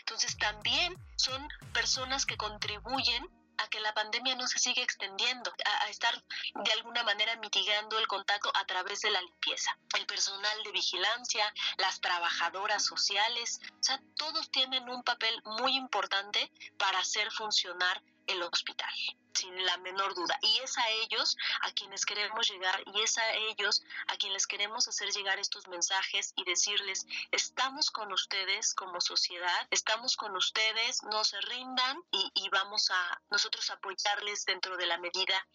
[0.00, 3.28] Entonces también son personas que contribuyen
[3.58, 6.14] a que la pandemia no se siga extendiendo, a, estar
[6.54, 9.76] de alguna manera mitigando el contacto a través de la limpieza.
[9.96, 16.50] El personal de vigilancia, las trabajadoras sociales, o sea, todos tienen un papel muy importante
[16.78, 18.94] para hacer funcionar el hospital
[19.34, 20.38] sin la menor duda.
[20.42, 24.86] Y es a ellos a quienes queremos llegar y es a ellos a quienes queremos
[24.88, 31.24] hacer llegar estos mensajes y decirles, estamos con ustedes como sociedad, estamos con ustedes, no
[31.24, 35.46] se rindan y, y vamos a nosotros apoyarles dentro de la medida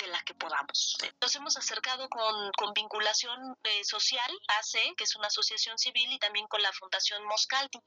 [0.00, 0.96] de la que podamos.
[1.20, 6.18] Nos hemos acercado con, con vinculación eh, social, ACE, que es una asociación civil, y
[6.18, 7.78] también con la Fundación Moscaldi.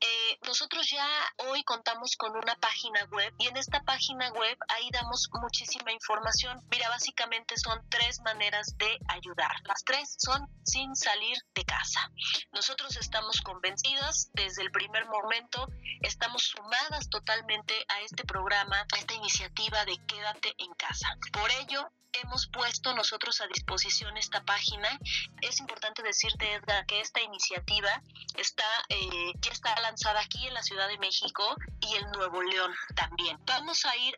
[0.00, 1.08] Eh, nosotros ya
[1.48, 6.60] hoy contamos con una página web y en esta página web ahí damos muchísima información.
[6.70, 9.54] Mira, básicamente son tres maneras de ayudar.
[9.64, 12.10] Las tres son sin salir de casa.
[12.52, 15.66] Nosotros estamos convencidas desde el primer momento,
[16.02, 21.08] estamos sumadas totalmente a este programa, a esta iniciativa de quédate en casa.
[21.32, 21.90] Por ello,
[22.22, 24.88] hemos puesto nosotros a disposición esta página.
[25.40, 28.02] Es importante decirte, Edgar, que esta iniciativa
[28.36, 32.72] está, eh, ya está lanzada aquí en la Ciudad de México y en Nuevo León
[32.94, 33.38] también.
[33.46, 34.16] Vamos a ir,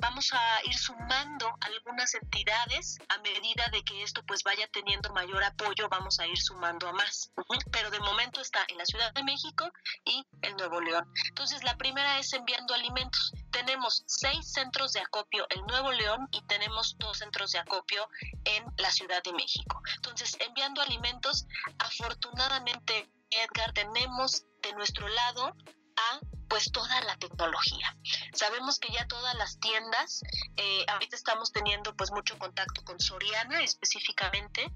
[0.00, 5.42] vamos a ir sumando algunas entidades a medida de que esto pues vaya teniendo mayor
[5.44, 7.30] apoyo, vamos a ir sumando a más.
[7.70, 9.70] Pero de momento está en la Ciudad de México
[10.04, 11.10] y en Nuevo León.
[11.28, 16.42] Entonces, la primera es enviando alimentos tenemos seis centros de acopio en Nuevo León y
[16.42, 18.08] tenemos dos centros de acopio
[18.44, 19.82] en la Ciudad de México.
[19.96, 21.46] Entonces, enviando alimentos,
[21.78, 25.54] afortunadamente, Edgar, tenemos de nuestro lado
[25.96, 27.96] a pues toda la tecnología.
[28.32, 30.22] Sabemos que ya todas las tiendas,
[30.56, 34.70] eh, ahorita estamos teniendo pues mucho contacto con Soriana específicamente.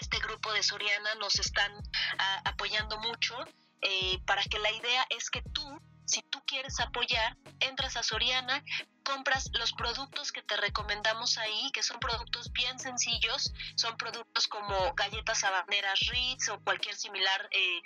[0.00, 1.72] Este grupo de Soriana nos están
[2.18, 3.34] ah, apoyando mucho
[3.80, 5.80] eh, para que la idea es que tú
[6.12, 8.62] si tú quieres apoyar, entras a Soriana,
[9.02, 14.94] compras los productos que te recomendamos ahí, que son productos bien sencillos, son productos como
[14.94, 17.82] galletas habaneras Ritz o cualquier similar eh,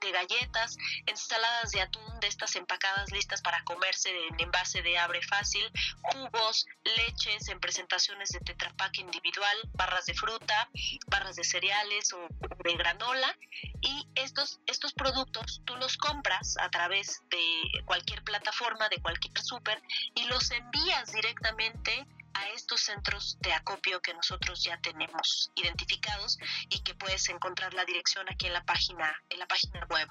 [0.00, 5.20] de, galletas, ensaladas de atún de estas empacadas listas para comerse en envase de abre
[5.22, 5.70] fácil,
[6.02, 10.68] jugos, leches en presentaciones de tetrapack individual, barras de fruta,
[11.08, 12.28] barras de cereales o
[12.62, 13.36] de granola.
[13.80, 19.82] Y estos, estos productos tú los compras a través de cualquier plataforma, de cualquier súper
[20.14, 26.38] y los envías directamente a estos centros de acopio que nosotros ya tenemos identificados
[26.68, 30.08] y que puedes encontrar la dirección aquí en la página en la página web.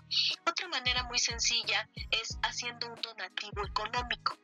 [0.47, 4.37] Otra manera muy sencilla es haciendo un donativo económico.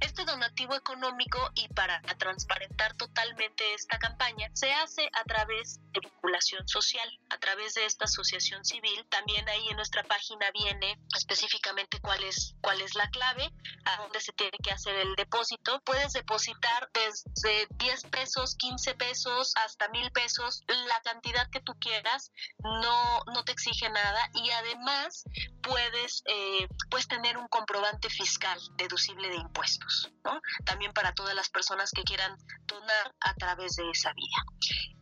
[0.00, 6.66] Este donativo económico y para transparentar totalmente esta campaña se hace a través de vinculación
[6.68, 9.06] social, a través de esta asociación civil.
[9.08, 13.50] También ahí en nuestra página viene específicamente cuál es, cuál es la clave,
[13.84, 15.80] a dónde se tiene que hacer el depósito.
[15.84, 22.32] Puedes depositar desde 10 pesos, 15 pesos hasta mil pesos, la cantidad que tú quieras,
[22.62, 25.24] no, no te exige nada y además
[25.62, 30.40] puedes, eh, puedes tener un comprobante fiscal deducible de impuestos, ¿no?
[30.64, 32.36] También para todas las personas que quieran
[32.66, 34.44] donar a través de esa vía.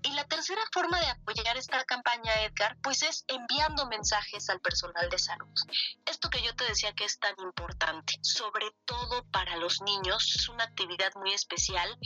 [0.03, 5.09] Y la tercera forma de apoyar esta campaña, Edgar, pues es enviando mensajes al personal
[5.11, 5.53] de salud.
[6.07, 10.49] Esto que yo te decía que es tan importante, sobre todo para los niños, es
[10.49, 11.99] una actividad muy especial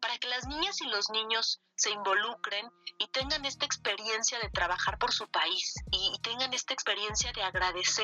[0.00, 4.98] para que las niñas y los niños se involucren y tengan esta experiencia de trabajar
[4.98, 7.99] por su país y, tengan esta experiencia de agradecer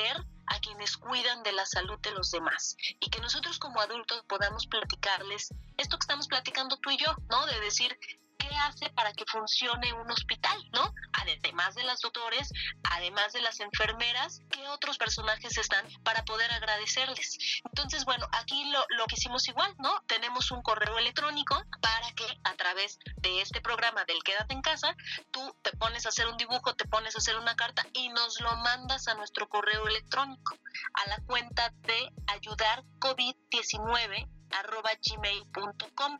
[0.47, 4.67] a quienes cuidan de la salud de los demás y que nosotros como adultos podamos
[4.67, 7.45] platicarles esto que estamos platicando tú y yo, ¿no?
[7.47, 7.97] De decir,
[8.37, 10.93] qué hace para que funcione un hospital, ¿no?
[11.13, 12.49] Además de las doctores,
[12.83, 17.37] además de las enfermeras, ¿qué otros personajes están para poder agradecerles?
[17.65, 20.01] Entonces, bueno, aquí lo, lo que hicimos igual, ¿no?
[20.07, 24.95] Tenemos un correo electrónico para que a través de este programa del Quédate en casa,
[25.31, 28.39] tú te pones a hacer un dibujo, te pones a hacer una carta y nos
[28.41, 30.55] lo mandas a nuestro correo electrónico,
[30.93, 36.19] a la cuenta de ayudar COVID-19 arroba gmail.com.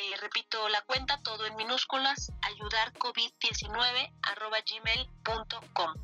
[0.00, 5.94] Eh, repito la cuenta, todo en minúsculas, ayudarcovid19 arroba gmail.com.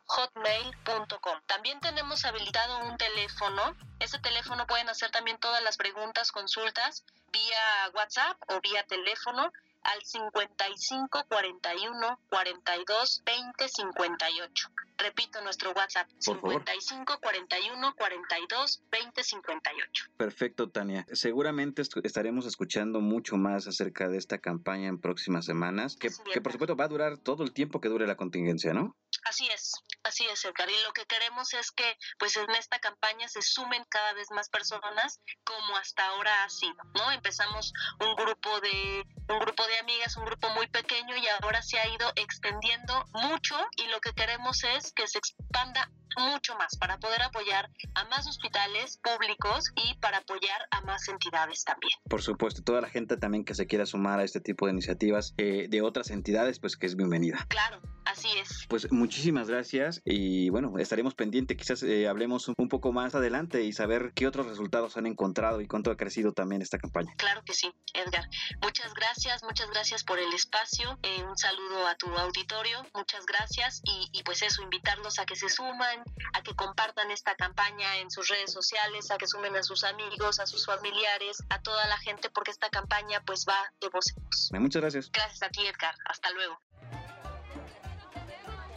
[0.05, 1.41] hotmail.com.
[1.45, 3.75] También tenemos habilitado un teléfono.
[3.99, 9.51] Ese teléfono pueden hacer también todas las preguntas, consultas vía WhatsApp o vía teléfono
[9.83, 14.69] al 55 41 42 20 58.
[14.97, 20.05] Repito nuestro WhatsApp, 55 41 42 20 58.
[20.17, 21.05] Perfecto, Tania.
[21.11, 26.51] Seguramente estaremos escuchando mucho más acerca de esta campaña en próximas semanas, que, que por
[26.51, 28.95] supuesto va a durar todo el tiempo que dure la contingencia, ¿no?
[29.23, 29.73] Así es,
[30.03, 30.69] así es, Edgar.
[30.69, 34.49] Y lo que queremos es que, pues, en esta campaña se sumen cada vez más
[34.49, 37.11] personas, como hasta ahora ha sido, ¿no?
[37.11, 41.79] Empezamos un grupo de un grupo de amigas, un grupo muy pequeño y ahora se
[41.79, 46.97] ha ido extendiendo mucho y lo que queremos es que se expanda mucho más, para
[46.97, 51.93] poder apoyar a más hospitales públicos y para apoyar a más entidades también.
[52.09, 55.33] Por supuesto, toda la gente también que se quiera sumar a este tipo de iniciativas
[55.37, 57.45] eh, de otras entidades, pues que es bienvenida.
[57.49, 58.65] Claro, así es.
[58.69, 63.73] Pues muchísimas gracias y bueno, estaremos pendientes, quizás eh, hablemos un poco más adelante y
[63.73, 67.13] saber qué otros resultados han encontrado y cuánto ha crecido también esta campaña.
[67.17, 68.27] Claro que sí, Edgar.
[68.61, 70.99] Muchas gracias, muchas gracias por el espacio.
[71.03, 75.35] Eh, un saludo a tu auditorio, muchas gracias y, y pues eso, invitarlos a que
[75.35, 76.00] se suman,
[76.33, 80.39] a que compartan esta campaña en sus redes sociales, a que sumen a sus amigos,
[80.39, 84.23] a sus familiares, a toda la gente, porque esta campaña pues va de voz en
[84.23, 84.51] voz.
[84.53, 85.11] Muchas gracias.
[85.11, 85.95] Gracias a ti, Edgar.
[86.05, 86.59] Hasta luego.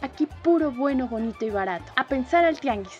[0.01, 1.91] Aquí puro bueno, bonito y barato.
[1.95, 2.99] A pensar al tianguis.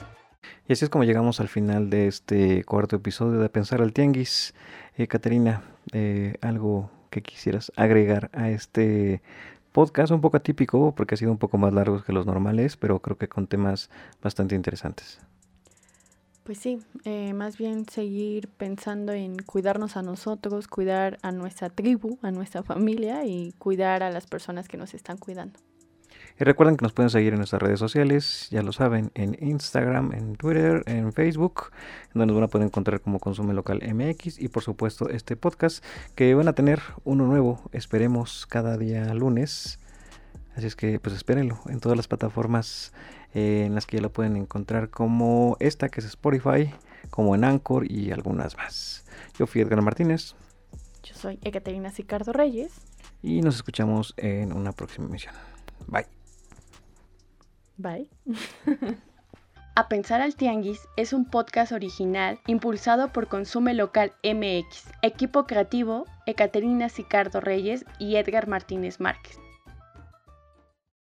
[0.68, 4.56] Y así es como llegamos al final de este cuarto episodio de Pensar al Tianguis.
[4.98, 5.62] Eh, Caterina,
[5.92, 9.22] eh, algo que quisieras agregar a este
[9.76, 13.02] podcast un poco atípico porque ha sido un poco más largo que los normales, pero
[13.02, 13.90] creo que con temas
[14.22, 15.20] bastante interesantes.
[16.46, 22.20] Pues sí, eh, más bien seguir pensando en cuidarnos a nosotros, cuidar a nuestra tribu,
[22.22, 25.60] a nuestra familia y cuidar a las personas que nos están cuidando.
[26.38, 30.12] Y recuerden que nos pueden seguir en nuestras redes sociales, ya lo saben, en Instagram,
[30.12, 31.72] en Twitter, en Facebook,
[32.14, 35.84] donde nos van a poder encontrar como Consume Local MX y por supuesto este podcast
[36.16, 39.80] que van a tener uno nuevo, esperemos cada día lunes.
[40.58, 42.92] Así es que pues espérenlo en todas las plataformas
[43.34, 46.74] eh, en las que ya lo pueden encontrar como esta que es Spotify,
[47.12, 49.06] como en Anchor y algunas más.
[49.40, 50.36] Yo fui Edgar Martínez.
[51.04, 52.74] Yo soy Ekaterina Sicardo Reyes.
[53.22, 55.34] Y nos escuchamos en una próxima emisión.
[55.88, 56.15] Bye.
[57.78, 58.10] Bye.
[59.78, 66.06] A Pensar al Tianguis es un podcast original impulsado por Consume Local MX, equipo creativo
[66.26, 69.38] Ekaterina Sicardo Reyes y Edgar Martínez Márquez.